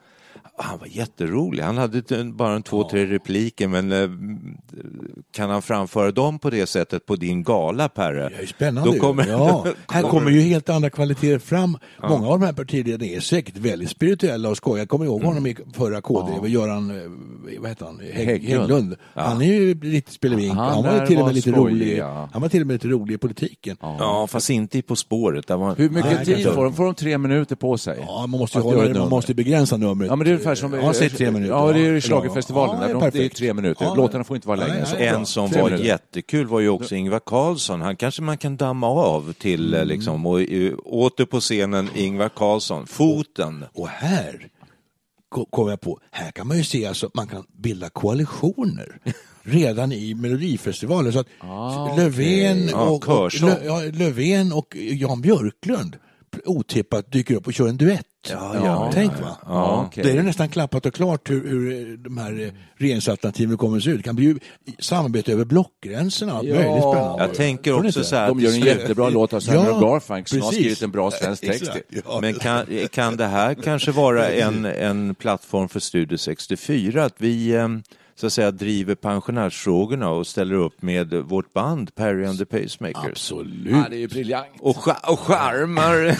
han 0.59 0.79
var 0.79 0.87
jätterolig. 0.87 1.63
Han 1.63 1.79
hade 1.79 2.25
bara 2.25 2.55
en 2.55 2.63
två, 2.63 2.89
tre 2.89 3.07
repliker 3.07 3.69
men 3.69 3.93
eh, 3.93 4.11
kan 5.33 5.51
han 5.51 5.62
framföra 5.62 6.11
dem 6.12 6.38
på 6.38 6.51
det 6.51 6.66
sättet 6.66 7.07
på 7.07 7.16
din 7.16 7.43
gala, 7.43 7.88
Perre? 7.88 8.29
Det 8.29 8.43
är 8.43 8.47
spännande 8.47 8.90
Då 8.93 8.99
kommer, 8.99 9.27
ja. 9.29 9.66
Här 9.88 10.03
kommer 10.11 10.31
ju 10.31 10.40
helt 10.40 10.69
andra 10.69 10.90
kvaliteter 10.90 11.38
fram. 11.38 11.79
Många 12.09 12.29
av 12.29 12.40
de 12.40 12.47
här 12.47 12.53
partiledarna 12.53 13.05
är 13.05 13.21
säkert 13.21 13.57
väldigt 13.57 13.90
spirituella 13.90 14.49
och 14.49 14.57
skojiga. 14.57 14.81
Jag 14.83 14.88
kommer 14.88 15.05
ihåg 15.05 15.23
honom 15.23 15.47
i 15.47 15.57
förra 15.75 16.01
KD, 16.01 16.33
var 16.40 16.47
Göran, 16.49 16.90
eh, 16.90 17.03
vad 17.59 17.69
heter 17.69 17.87
han, 17.87 18.01
Hägg, 18.12 18.27
Hägglund. 18.27 18.61
Hägglund. 18.61 18.97
Han 19.14 19.43
är 19.43 19.47
ju 19.47 19.81
lite 19.81 20.12
spelevink. 20.12 20.55
Han 20.55 20.85
Han, 20.85 20.99
var 20.99 21.07
till 21.07 21.19
och 21.19 21.27
med 21.27 21.35
lite 21.35 21.51
skojig, 21.53 21.75
rolig. 21.75 21.99
ja. 21.99 22.29
Han 22.33 22.43
var 22.43 22.49
till 22.49 22.61
och 22.61 22.66
med 22.66 22.75
lite 22.75 22.88
rolig 22.88 23.14
i 23.14 23.19
politiken. 23.19 23.77
Ja. 23.81 23.97
Ja, 23.99 24.27
fast 24.27 24.51
inte 24.51 24.79
i 24.79 24.83
På 24.83 24.97
spåret. 24.97 25.47
Där 25.47 25.57
var... 25.57 25.77
Hur 25.77 25.90
mycket 25.90 26.12
Nej, 26.12 26.25
tid 26.25 26.47
får 26.47 26.64
de? 26.64 26.75
Får 26.75 26.85
de 26.85 26.95
tre 26.95 27.19
minuter 27.19 27.57
på 27.57 27.79
sig? 27.79 28.07
man 28.07 28.31
måste 28.31 28.59
hålla, 28.59 28.88
det, 28.88 28.99
man 28.99 29.09
måste 29.09 29.35
begränsa 29.35 29.77
numret. 29.77 30.09
Ja, 30.09 30.16
men 30.16 30.25
det 30.25 30.31
är 30.31 30.33
ungefär 30.33 30.55
som... 30.55 30.73
Ja, 30.73 30.93
säg 30.93 31.11
tre 31.11 31.31
minuter. 31.31 31.55
Ja, 31.55 31.73
det 31.73 31.79
är 31.79 31.93
ju 31.93 32.01
schlagerfestivalen. 32.01 32.77
Ja, 32.83 32.88
ja, 32.88 33.01
De- 33.01 33.19
det 33.19 33.25
är 33.25 33.29
tre 33.29 33.55
minuter. 33.55 33.85
Ja. 33.85 33.95
Låtarna 33.95 34.25
får 34.25 34.37
inte 34.37 34.49
vara 34.49 34.59
längre. 34.59 34.87
En 35.21 35.27
som 35.27 35.51
var 35.51 35.71
jättekul 35.71 36.47
var 36.47 36.61
ju 36.61 36.69
också 36.69 36.95
Ingvar 36.95 37.21
Carlsson. 37.27 37.81
Han 37.81 37.97
kanske 37.97 38.23
man 38.23 38.39
kan 38.39 38.57
damma 38.57 38.87
av 38.87 39.33
till 39.33 39.75
eh, 39.75 39.85
liksom, 39.85 40.27
och 40.27 40.41
eh, 40.41 40.73
åter 40.85 41.25
på 41.25 41.41
scenen 41.41 41.89
Ingvar 41.95 42.29
Carlsson. 42.29 42.87
Foten. 42.87 43.65
Och 43.75 43.89
här 43.89 44.49
ko- 45.29 45.45
kom 45.51 45.69
jag 45.69 45.81
på, 45.81 45.99
här 46.11 46.31
kan 46.31 46.47
man 46.49 46.57
ju 46.57 46.65
se 46.65 46.87
alltså 46.87 47.11
man 47.15 47.27
kan 47.29 47.45
bilda 47.57 47.89
koalitioner 47.89 48.99
redan 49.43 49.93
i 49.93 50.15
Melodifestivalen. 50.15 51.13
Så 51.13 51.19
att 51.21 51.27
Ah, 51.41 51.97
Löfven, 51.97 52.69
Ja, 52.69 52.83
och, 52.91 53.09
och. 53.09 53.41
Lö, 53.41 53.65
ja, 53.65 53.81
Löfven 53.93 54.53
och 54.53 54.77
Jan 54.77 55.21
Björklund 55.21 55.97
otippat 56.45 57.12
dyker 57.12 57.35
upp 57.35 57.47
och 57.47 57.53
kör 57.55 57.69
en 57.69 57.77
duett. 57.77 58.07
Ja, 58.31 58.53
ja, 58.55 58.90
Tänk 58.95 59.12
ja, 59.21 59.25
va? 59.25 59.37
Ja, 59.47 59.85
okej. 59.87 60.05
Det 60.05 60.11
är 60.11 60.16
det 60.16 60.23
nästan 60.23 60.49
klappat 60.49 60.87
och 60.87 60.95
klart 60.95 61.31
hur, 61.31 61.49
hur 61.49 61.97
de 61.97 62.19
här 62.19 62.40
eh, 62.47 62.49
regeringsalternativen 62.77 63.57
kommer 63.57 63.77
att 63.77 63.83
se 63.85 63.90
ut. 63.90 63.97
Det 63.97 64.03
kan 64.03 64.16
bli 64.16 64.38
samarbete 64.79 65.33
över 65.33 65.45
blockgränserna. 65.45 66.33
Allt 66.33 66.49
Ja. 66.49 66.55
möjligt 66.55 66.83
spännande. 66.83 67.25
Jag 67.25 67.35
tänker 67.35 67.73
också 67.75 67.87
inte? 67.87 68.05
så 68.05 68.16
här. 68.16 68.29
De 68.29 68.40
gör 68.40 68.51
en 68.53 68.61
jättebra 68.61 69.09
låt 69.09 69.33
av 69.33 69.43
Ja, 69.49 69.81
Garfunkel 69.81 70.29
som 70.29 70.40
har 70.40 70.49
precis. 70.49 70.62
skrivit 70.64 70.83
en 70.83 70.90
bra 70.90 71.11
svensk 71.11 71.43
text. 71.43 71.71
Men 72.21 72.35
kan, 72.35 72.66
kan 72.93 73.16
det 73.16 73.27
här 73.27 73.55
kanske 73.55 73.90
vara 73.90 74.29
en, 74.29 74.64
en 74.64 75.14
plattform 75.14 75.69
för 75.69 75.81
Studio 75.81 76.19
64? 76.19 77.05
Att 77.05 77.14
vi 77.19 77.51
eh, 77.55 77.69
så 78.21 78.27
att 78.27 78.33
säga 78.33 78.51
driver 78.51 78.95
pensionärsfrågorna 78.95 80.11
och 80.11 80.27
ställer 80.27 80.55
upp 80.55 80.83
med 80.83 81.15
vårt 81.15 81.53
band 81.53 81.95
Perry 81.95 82.25
and 82.27 82.39
the 82.39 82.45
Pacemakers. 82.45 83.11
Absolut. 83.11 83.73
Ja, 83.73 83.85
det 83.91 83.97
är 83.97 84.01
ju 84.01 84.09
briljant. 84.09 84.47
Och, 84.61 84.89
och 85.13 85.21
charmar. 85.21 86.17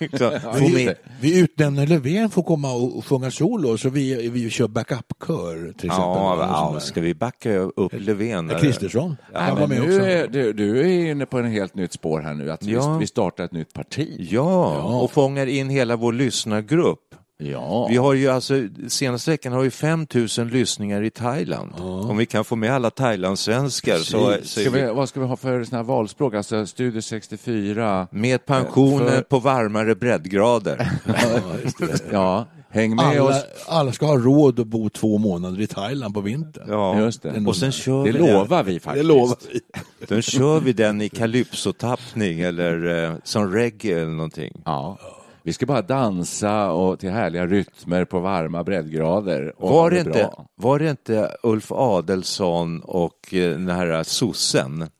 liksom. 0.00 0.72
Med, 0.74 0.96
Vi 1.20 1.40
utnämner 1.40 1.86
Löfven 1.86 2.30
får 2.30 2.42
komma 2.42 2.72
och 2.72 3.04
sjunga 3.06 3.30
solo 3.30 3.78
så 3.78 3.88
vi, 3.88 4.28
vi 4.28 4.50
kör 4.50 4.68
backup-kör 4.68 5.54
till 5.72 5.86
exempel. 5.86 5.94
ja, 5.96 6.70
ja, 6.74 6.80
ska 6.80 7.00
vi 7.00 7.14
backa 7.14 7.54
upp 7.58 7.92
Löfven? 7.92 8.48
Kristersson 8.60 9.16
Ja, 9.34 9.66
nu 9.68 9.80
också. 9.80 10.00
är, 10.00 10.26
du, 10.28 10.52
du 10.52 10.80
är 10.80 11.10
inne 11.10 11.26
på 11.26 11.38
en 11.38 11.50
helt 11.50 11.74
nytt 11.74 11.92
spår 11.92 12.20
här 12.20 12.34
nu, 12.34 12.50
att 12.50 12.64
Ja. 12.64 12.92
vi, 12.92 12.98
vi 12.98 13.06
startar 13.06 13.44
ett 13.44 13.52
nytt 13.52 13.72
parti. 13.72 14.26
Ja, 14.30 14.82
och 15.02 15.10
fångar 15.10 15.46
in 15.46 15.70
hela 15.70 15.96
vår 15.96 16.12
lyssnargrupp. 16.12 17.07
Ja. 17.40 17.86
Vi 17.90 17.96
har 17.96 18.14
ju 18.14 18.28
alltså, 18.28 18.54
senaste 18.88 19.30
veckan 19.30 19.52
har 19.52 19.60
vi 19.62 19.70
5 19.70 20.06
000 20.38 20.46
lyssningar 20.48 21.02
i 21.02 21.10
Thailand. 21.10 21.72
Om 21.80 22.16
vi 22.16 22.26
kan 22.26 22.44
få 22.44 22.56
med 22.56 22.72
alla 22.74 22.90
thailandssvenskar 22.90 23.96
så, 23.98 24.34
så 24.42 24.60
Ska 24.60 24.70
vi, 24.70 24.86
vad 24.86 25.08
ska 25.08 25.20
vi 25.20 25.26
ha 25.26 25.36
för 25.36 25.64
såna 25.64 25.76
här 25.76 25.84
valspråk? 25.84 26.34
Alltså 26.34 26.66
Studio 26.66 27.00
64. 27.00 28.06
med 28.10 28.46
pensioner 28.46 29.10
För- 29.10 29.22
på 29.22 29.38
varmare 29.38 29.94
breddgrader. 29.94 30.90
Ja, 32.12 32.46
häng 32.70 32.96
med 32.96 33.04
Alla, 33.04 33.22
oss. 33.22 33.44
alla 33.68 33.92
ska 33.92 34.06
ha 34.06 34.16
råd 34.16 34.60
att 34.60 34.66
bo 34.66 34.88
två 34.90 35.18
månader 35.18 35.60
i 35.60 35.66
Thailand 35.66 36.14
på 36.14 36.20
vintern. 36.20 36.64
Ja, 36.68 36.98
Just 37.00 37.22
det. 37.22 37.44
och 37.46 37.56
sen 37.56 37.72
kör 37.72 38.04
Det 38.04 38.12
vi 38.12 38.18
lovar 38.18 38.62
vi 38.62 38.74
Det 38.74 38.80
faktiskt. 38.80 39.06
lovar 39.06 39.36
vi. 39.52 39.60
den. 39.72 40.16
Då 40.16 40.20
kör 40.22 40.60
vi 40.60 40.72
den 40.72 41.00
i 41.00 41.08
calypso-tappning 41.08 42.40
eller 42.40 43.04
eh, 43.04 43.14
som 43.24 43.52
reggae 43.52 43.96
eller 44.00 44.10
någonting. 44.10 44.52
Ja. 44.64 44.98
Vi 45.48 45.52
ska 45.52 45.66
bara 45.66 45.82
dansa 45.82 46.70
och 46.70 46.98
till 46.98 47.10
härliga 47.10 47.46
rytmer 47.46 48.04
på 48.04 48.20
varma 48.20 48.64
breddgrader. 48.64 49.62
Och 49.62 49.70
Var 49.70 49.90
det, 49.90 50.00
inte, 50.00 50.30
var 50.54 50.78
det 50.78 50.90
inte 50.90 51.36
Ulf 51.42 51.72
Adelsson 51.72 52.80
och 52.80 53.34
eh, 53.34 53.50
den 53.50 53.68
här 53.68 54.02
sossen, 54.02 54.90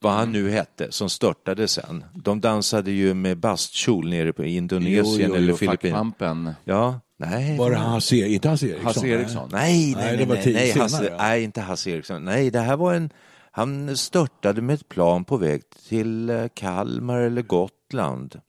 vad 0.00 0.12
han 0.12 0.32
nu 0.32 0.50
hette, 0.50 0.92
som 0.92 1.10
störtade 1.10 1.68
sen? 1.68 2.04
De 2.14 2.40
dansade 2.40 2.90
ju 2.90 3.14
med 3.14 3.38
bastkjol 3.38 4.10
nere 4.10 4.32
på 4.32 4.44
Indonesien 4.44 5.04
Jo, 5.06 5.26
jo, 5.28 5.34
eller 5.34 5.52
Filippinerna. 5.52 6.54
Ja, 6.64 7.00
nej. 7.18 7.58
Var 7.58 7.70
det 7.70 7.76
Hasse, 7.76 8.16
inte 8.16 8.48
Hasse 8.48 8.66
Eriksson? 8.66 8.86
Hasse 8.86 9.08
Eriksson. 9.08 9.48
Nej, 9.52 9.94
nej, 9.94 9.94
Nej, 9.94 10.04
nej, 10.06 10.16
det 10.16 10.24
var 10.24 10.34
nej, 10.34 10.52
nej, 10.52 10.72
senare, 10.72 10.82
Hasse, 10.82 11.04
ja. 11.04 11.16
nej, 11.18 11.42
inte 11.42 11.60
Hasse 11.60 11.90
Eriksson. 11.90 12.24
Nej, 12.24 12.50
det 12.50 12.60
här 12.60 12.76
var 12.76 12.94
en, 12.94 13.10
han 13.50 13.96
störtade 13.96 14.62
med 14.62 14.74
ett 14.74 14.88
plan 14.88 15.24
på 15.24 15.36
väg 15.36 15.62
till 15.88 16.30
eh, 16.30 16.44
Kalmar 16.54 17.20
eller 17.20 17.42
Gotland. 17.42 18.40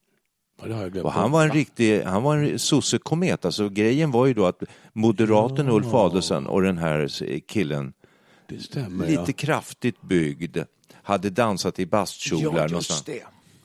Ja, 0.62 0.68
det 0.68 0.74
har 0.74 0.82
jag 0.82 0.92
glömt. 0.92 1.06
Och 1.06 1.14
han 1.14 1.32
var 1.32 1.44
en 1.44 1.52
riktig, 1.52 2.02
han 2.02 2.24
var 2.24 2.38
en 2.38 2.60
sossekomet. 2.60 3.46
Alltså 3.46 3.70
grejen 3.70 4.12
var 4.12 4.26
ju 4.26 4.34
då 4.34 4.46
att 4.46 4.64
moderaten 4.94 5.70
Ulf 5.70 5.94
Adelsohn 5.94 6.48
och 6.48 6.62
den 6.62 6.78
här 6.78 7.08
killen, 7.48 7.94
Det 8.48 8.60
stämmer, 8.60 9.08
lite 9.08 9.24
ja. 9.28 9.34
kraftigt 9.38 10.02
byggd, 10.02 10.58
hade 11.04 11.30
dansat 11.30 11.80
i 11.80 11.86
bastkjolar 11.86 12.62
Ja, 12.62 12.68
någonstans. 12.68 13.04
det. 13.04 13.24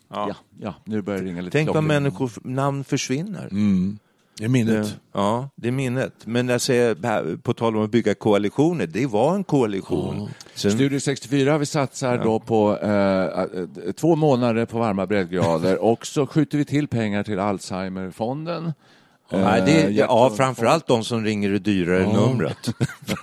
Ja. 0.09 0.35
Ja, 0.61 0.75
nu 0.85 1.03
börjar 1.03 1.21
det 1.21 1.27
ringa 1.29 1.41
lite 1.41 1.59
Tänk 1.59 1.75
vad 1.75 1.85
människor 1.85 2.31
namn 2.43 2.85
försvinner. 2.85 3.49
Mm. 3.51 3.99
Det 4.39 4.45
är 4.45 4.49
minnet. 4.49 4.97
Ja, 5.13 5.51
det 5.57 5.69
är 5.69 5.73
minnet. 5.73 6.13
Men 6.25 6.49
jag 6.49 6.61
säger, 6.61 7.37
på 7.37 7.55
tal 7.55 7.77
om 7.77 7.85
att 7.85 7.91
bygga 7.91 8.15
koalitioner, 8.15 8.87
det 8.87 9.07
var 9.07 9.35
en 9.35 9.45
koalition. 9.45 10.29
Sen, 10.55 10.71
Studio 10.71 11.01
64, 11.01 11.59
vi 11.59 11.67
satsar 11.67 12.19
då 12.19 12.41
på 12.41 12.79
eh, 12.79 12.91
eh, 12.91 13.93
två 13.93 14.17
månader 14.17 14.65
på 14.67 14.79
varma 14.79 15.07
breddgrader 15.07 15.79
och 15.85 16.07
så 16.07 16.27
skjuter 16.27 16.59
vi 16.59 16.65
till 16.65 16.89
pengar 16.89 17.23
till 17.23 17.39
Alzheimerfonden. 17.39 18.73
nej, 19.31 19.63
det, 19.67 19.83
Eh, 19.83 19.91
ja, 19.91 20.33
framförallt 20.37 20.87
de 20.87 21.05
som 21.05 21.25
ringer 21.25 21.51
det 21.51 21.59
dyrare 21.59 22.13
numret. 22.13 22.69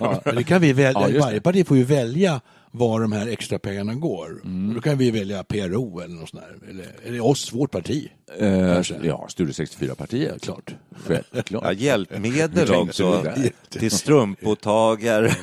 Men 0.24 0.34
det 0.34 0.44
kan 0.44 0.60
vi 0.60 0.72
välja. 0.72 1.08
Ja, 1.08 1.20
Varje 1.24 1.40
parti 1.40 1.66
får 1.66 1.76
ju 1.76 1.84
välja 1.84 2.40
var 2.76 3.00
de 3.00 3.12
här 3.12 3.26
extra 3.26 3.58
pengarna 3.58 3.94
går. 3.94 4.40
Och 4.44 4.74
Då 4.74 4.80
kan 4.80 4.98
vi 4.98 5.10
välja 5.10 5.44
PRO 5.44 6.00
eller 6.00 6.14
något 6.14 6.28
sånt 6.28 6.42
där. 6.42 6.70
Eller, 6.70 6.86
eller 7.04 7.24
oss, 7.24 7.52
vårt 7.52 7.70
parti. 7.70 8.08
Eh, 8.38 8.48
ja, 9.02 9.26
Studio 9.28 9.52
64-partiet. 9.52 10.42
Klart. 10.42 10.74
Självklart. 11.06 11.64
Ja, 11.64 11.72
hjälpmedel 11.72 12.74
också, 12.74 13.24
till 13.68 13.90
strumpåtagare. 13.90 15.36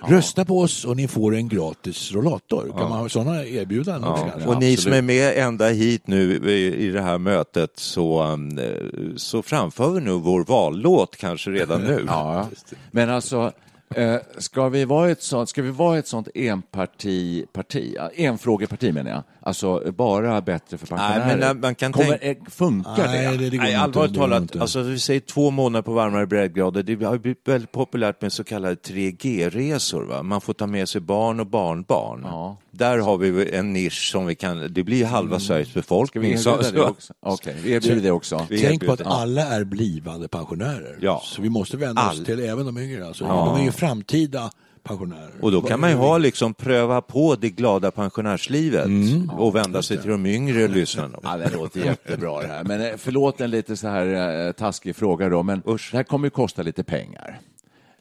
Rösta 0.00 0.44
på 0.44 0.60
oss 0.60 0.84
och 0.84 0.96
ni 0.96 1.08
får 1.08 1.34
en 1.34 1.48
gratis 1.48 2.12
rollator. 2.12 2.74
Kan 2.78 2.88
man 2.88 2.98
ha 2.98 3.08
sådana 3.08 3.44
erbjudanden 3.44 4.10
också 4.10 4.24
kanske? 4.24 4.48
Och 4.48 4.60
ni 4.60 4.72
absolut. 4.72 4.80
som 4.80 4.92
är 4.92 5.02
med 5.02 5.38
ända 5.38 5.68
hit 5.68 6.06
nu 6.06 6.50
i, 6.50 6.90
det 6.90 7.02
här 7.02 7.18
mötet 7.18 7.70
så, 7.74 8.22
eh, 8.22 9.16
så 9.16 9.42
framför 9.42 9.90
vi 9.90 10.00
nu 10.00 10.12
vår 10.12 10.44
vallåt 10.44 11.16
kanske 11.16 11.50
redan 11.50 11.80
nu. 11.80 12.04
Ja, 12.06 12.48
men 12.90 13.10
alltså, 13.10 13.52
eh, 13.94 14.16
ska, 14.38 14.68
vi 14.68 14.84
vara 14.84 15.10
ett 15.10 15.22
sånt, 15.22 15.48
ska 15.48 15.62
vi 15.62 15.70
vara 15.70 15.98
ett 15.98 16.06
sånt 16.08 16.28
enparti-parti, 16.34 17.92
ja, 17.96 18.10
enfrågeparti 18.14 18.92
menar 18.94 19.10
jag, 19.10 19.22
alltså 19.40 19.92
bara 19.96 20.40
bättre 20.40 20.78
för 20.78 20.86
pensionärer? 20.86 21.26
Nej, 21.26 21.36
men, 21.36 21.48
eh, 21.48 21.54
man 21.62 21.74
kan 21.74 21.92
Kommer, 21.92 22.06
tänka- 22.18 22.26
eh, 22.26 22.36
funkar 22.50 23.06
Nej, 23.06 23.38
det? 23.38 23.50
det, 23.50 23.56
Nej, 23.56 23.74
allvarligt 23.74 24.14
talat, 24.16 24.42
inte. 24.42 24.60
alltså, 24.60 24.80
vi 24.82 24.98
säger 24.98 25.20
två 25.20 25.50
månader 25.50 25.82
på 25.82 25.92
varmare 25.92 26.26
breddgrader. 26.26 26.82
Det 26.82 27.04
har 27.04 27.18
blivit 27.18 27.48
väldigt 27.48 27.72
populärt 27.72 28.22
med 28.22 28.32
så 28.32 28.44
kallade 28.44 28.74
3G-resor. 28.74 30.02
Va? 30.04 30.22
Man 30.22 30.40
får 30.40 30.52
ta 30.52 30.66
med 30.66 30.88
sig 30.88 31.00
barn 31.00 31.40
och 31.40 31.46
barnbarn. 31.46 32.20
Ja. 32.24 32.56
Där 32.70 32.98
har 32.98 33.16
vi 33.18 33.50
en 33.54 33.72
nisch 33.72 34.10
som 34.12 34.26
vi 34.26 34.34
kan, 34.34 34.72
det 34.74 34.82
blir 34.82 35.04
halva 35.04 35.40
Sveriges 35.40 35.68
Ska 35.68 35.78
vi 35.78 35.82
befolkning. 35.82 36.24
erbjuda 36.32 36.70
det 36.72 36.82
också? 36.82 37.12
Okej, 37.20 37.56
vi 37.64 37.72
erbjuder 37.72 38.02
det 38.02 38.10
också. 38.10 38.46
Vi 38.50 38.60
Tänk 38.62 38.86
på 38.86 38.92
att 38.92 39.06
alla 39.06 39.42
är 39.42 39.64
blivande 39.64 40.28
pensionärer. 40.28 40.98
Ja. 41.00 41.20
Så 41.24 41.42
vi 41.42 41.48
måste 41.48 41.76
vända 41.76 42.02
oss 42.02 42.18
All- 42.18 42.24
till 42.24 42.40
även 42.40 42.66
de 42.66 42.78
yngre. 42.78 43.06
Alltså. 43.06 43.24
Ja. 43.24 43.52
De 43.54 43.60
är 43.60 43.64
ju 43.64 43.72
framtida 43.76 44.50
pensionärer. 44.82 45.30
Och 45.40 45.52
då 45.52 45.62
kan 45.62 45.80
man 45.80 45.90
ju 45.90 45.96
ha 45.96 46.18
liksom 46.18 46.54
pröva 46.54 47.00
på 47.00 47.34
det 47.34 47.50
glada 47.50 47.90
pensionärslivet 47.90 48.88
och 49.38 49.54
vända 49.56 49.82
sig 49.82 49.98
till 50.00 50.10
de 50.10 50.26
yngre 50.26 50.68
lyssnarna. 50.68 51.18
Ja, 51.22 51.36
det 51.36 51.52
låter 51.54 51.80
jättebra 51.84 52.40
det 52.42 52.48
här. 52.48 52.64
Men 52.64 52.80
eh, 52.80 52.92
förlåt 52.96 53.40
en 53.40 53.50
lite 53.50 53.76
så 53.76 53.88
här 53.88 54.46
eh, 54.46 54.52
taskig 54.52 54.96
fråga 54.96 55.28
då, 55.28 55.42
men 55.42 55.62
det 55.66 55.96
här 55.96 56.02
kommer 56.02 56.26
ju 56.26 56.30
kosta 56.30 56.62
lite 56.62 56.84
pengar. 56.84 57.40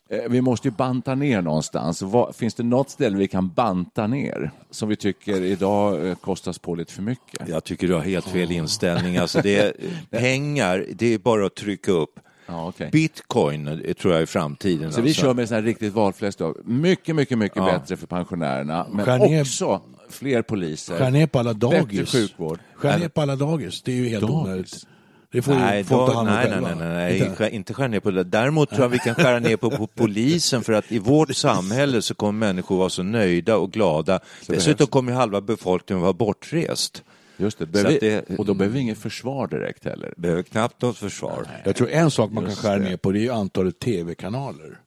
Eh, 0.10 0.20
Vi 0.30 0.42
måste 0.42 0.68
ju 0.68 0.72
banta 0.72 1.16
ner 1.16 1.42
någonstans. 1.42 2.04
Finns 2.34 2.54
det 2.54 2.64
något 2.64 2.90
ställe 2.90 3.18
vi 3.18 3.28
kan 3.28 3.50
banta 3.50 4.08
ner 4.08 4.52
som 4.72 4.90
vi 4.90 4.96
tycker 4.96 5.42
idag 5.42 6.16
kostas 6.22 6.60
på 6.60 6.76
lite 6.76 6.94
för 6.94 7.02
mycket? 7.02 7.48
Jag 7.48 7.64
tycker 7.64 7.88
du 7.88 7.94
har 7.94 8.02
helt 8.02 8.28
fel 8.28 8.52
inställning. 8.52 9.18
Alltså 9.18 9.42
det 9.42 9.56
är, 9.60 9.74
pengar, 10.20 10.86
det 10.94 11.14
är 11.14 11.18
bara 11.18 11.46
att 11.46 11.56
trycka 11.56 11.92
upp. 11.92 12.20
Ja, 12.48 12.68
okej. 12.68 12.90
Bitcoin 12.92 13.68
eh, 13.68 13.94
tror 13.94 14.14
jag 14.14 14.22
är 14.22 14.26
framtiden. 14.26 14.92
Så 14.92 15.02
vi 15.02 15.10
alltså. 15.10 15.22
kör 15.22 15.34
med 15.34 15.50
så 15.50 15.56
här 15.56 15.62
riktigt 15.62 15.94
valfläsk 15.94 16.38
då. 16.38 16.56
Mycket, 16.66 17.16
mycket, 17.16 17.38
mycket 17.38 17.58
Ja. 17.58 17.66
bättre 17.66 17.98
för 17.98 18.08
pensionärerna, 18.08 18.88
men 18.92 19.06
Skär 19.06 19.42
också 19.42 19.82
fler 20.10 20.42
poliser. 20.42 20.98
Skär 20.98 21.12
ner 21.12 21.28
på 21.28 21.40
alla 21.40 21.54
Bättre 21.54 21.78
dagis. 21.80 22.12
sjukvård. 22.12 22.60
Skär 22.76 23.00
ner 23.00 23.10
på 23.10 23.22
alla 23.22 23.36
dagis. 23.36 23.82
Det 23.82 23.92
är 23.92 23.96
ju 23.96 24.08
helt 24.10 24.22
Dagis? 24.22 24.36
onödigt. 24.46 24.88
Det 25.32 25.42
får 25.42 25.54
Nej, 25.56 25.78
ju 25.78 25.84
folk 25.84 26.00
då, 26.02 26.08
ta 26.08 26.14
hand 26.14 26.30
om 26.30 26.34
nej, 26.36 26.50
nej, 26.62 26.76
nej, 26.80 26.88
nej, 26.88 27.20
Inte? 27.30 27.50
inte 27.56 27.74
skära 27.74 27.88
ner 27.88 28.00
på 28.00 28.12
det. 28.12 28.24
Däremot 28.24 28.70
tror 28.70 28.82
jag 28.82 28.90
vi 28.90 29.00
kan 29.00 29.16
skära 29.16 29.40
ner 29.40 29.58
på, 29.58 29.70
på 29.72 29.88
polisen 29.88 30.64
för 30.64 30.74
att 30.74 30.92
i 30.92 31.00
vårt 31.00 31.36
samhälle 31.36 32.02
så 32.02 32.14
kommer 32.16 32.48
människor 32.48 32.78
vara 32.78 32.90
så 32.90 33.04
nöjda 33.04 33.58
och 33.58 33.72
glada. 33.72 34.20
Dessutom 34.48 34.86
behövs- 34.86 34.90
kommer 34.90 35.12
halva 35.12 35.42
befolkningen 35.42 36.02
vara 36.02 36.14
bortrest. 36.14 37.04
Just 37.38 37.58
det, 37.60 37.66
behöver 37.66 38.00
det- 38.00 38.38
och 38.40 38.46
då 38.46 38.54
behöver 38.54 38.74
vi 38.76 38.82
inget 38.82 38.98
försvar 38.98 39.48
direkt 39.48 39.86
heller. 39.86 40.14
Behöver 40.18 40.44
knappt 40.44 40.82
något 40.82 40.98
försvar. 40.98 41.48
Jag 41.66 41.76
tror 41.76 41.90
en 41.90 42.12
sak 42.12 42.32
man 42.32 42.44
kan 42.44 42.50
Just 42.52 42.62
skära 42.62 42.78
det. 42.80 42.90
ner 42.90 42.98
på 42.98 43.12
det 43.12 43.20
är 43.20 43.22
ju 43.22 43.32
antalet 43.32 43.80
tv-kanaler. 43.80 44.80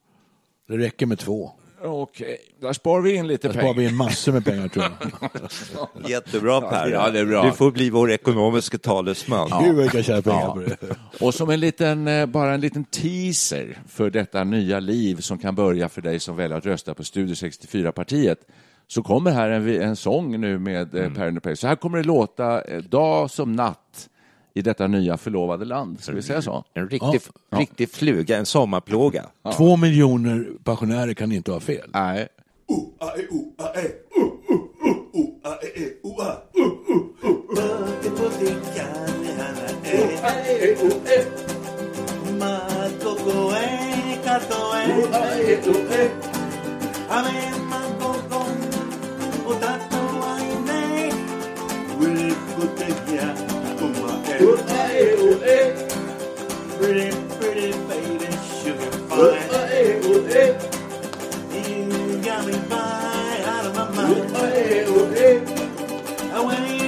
Det 0.69 0.79
räcker 0.79 1.07
med 1.07 1.19
två. 1.19 1.51
Okej, 1.83 2.39
där 2.61 2.73
sparar 2.73 3.03
vi 3.03 3.15
in 3.15 3.27
lite 3.27 3.49
Där 3.49 3.53
sparar 3.55 3.69
vi 3.69 3.75
pengar. 3.75 3.91
in 3.91 3.97
massor 3.97 4.33
med 4.33 4.45
pengar 4.45 4.69
tror 4.69 4.85
jag. 4.85 6.11
Jättebra 6.11 6.61
Per. 6.61 6.89
Ja, 6.91 7.11
det 7.11 7.21
är 7.21 7.25
bra. 7.25 7.45
Du 7.45 7.53
får 7.53 7.71
bli 7.71 7.91
vår 7.91 8.11
ekonomiska 8.13 8.79
talesman. 8.79 9.65
Gud 9.65 9.75
vad 9.75 9.85
vi 9.85 9.91
kan 9.91 10.03
tjäna 10.03 10.23
pengar 10.23 10.41
Ja. 10.41 10.53
på 10.55 10.61
det. 10.61 10.77
Och 11.25 11.35
som 11.35 11.51
en 11.51 11.61
liten, 11.61 12.09
eh, 12.09 12.27
bara 12.27 12.55
en 12.55 12.61
liten 12.61 12.85
teaser 12.85 13.79
för 13.89 14.11
detta 14.11 14.45
nya 14.45 14.81
liv 14.81 15.17
som 15.17 15.39
kan 15.39 15.55
börja 15.55 15.89
för 15.89 16.03
dig 16.03 16.21
som 16.21 16.37
väljer 16.37 16.59
att 16.59 16.67
rösta 16.67 16.95
på 16.95 17.05
Studio 17.05 17.35
64-partiet 17.35 18.39
så 18.89 19.03
kommer 19.03 19.31
här 19.31 19.51
en, 19.51 19.83
en 19.83 19.97
sång 19.97 20.41
nu 20.41 20.59
med 20.59 20.95
Mm. 20.95 21.07
eh, 21.07 21.19
Per 21.19 21.29
Underpay. 21.29 21.57
Så 21.57 21.67
här 21.67 21.77
kommer 21.77 21.99
det 21.99 22.05
låta 22.05 22.63
eh, 22.63 22.79
dag 22.83 23.31
som 23.31 23.53
natt 23.53 24.09
i 24.55 24.63
detta 24.63 24.87
nya 24.87 25.17
förlovade 25.17 25.65
land. 25.65 26.01
Ska 26.01 26.13
vi 26.13 26.23
säga 26.23 26.43
så? 26.43 26.65
En 26.75 26.89
riktig, 26.89 27.21
riktig 27.57 27.91
fluga, 27.91 28.37
en 28.39 28.47
sommarplåga. 28.47 29.27
Två 29.57 29.77
miljoner 29.77 30.47
pensionärer 30.65 31.15
kan 31.15 31.33
inte 31.33 31.53
ha 31.53 31.61
fel. 31.61 31.91
Nej. 31.93 32.29
potato 49.49 50.01
ainei 50.37 51.09
Will 51.99 52.35
potato 52.55 53.25
kumae 53.79 54.35
Uae 54.45 55.05
uae 55.25 55.59
Pretty 56.79 57.17
pretty 57.39 57.73
baby 57.89 58.31
sugar 58.61 58.93
pie 59.09 59.17
Uae 59.17 59.83
uae 60.11 60.45
You 61.55 62.21
got 62.27 62.47
me 62.47 62.57
by 62.69 63.43
out 63.53 63.67
of 63.67 63.73
my 63.75 63.85
mind 63.97 64.29
Uae 64.37 64.85
uae 64.97 65.31
I 66.37 66.41
went 66.47 66.88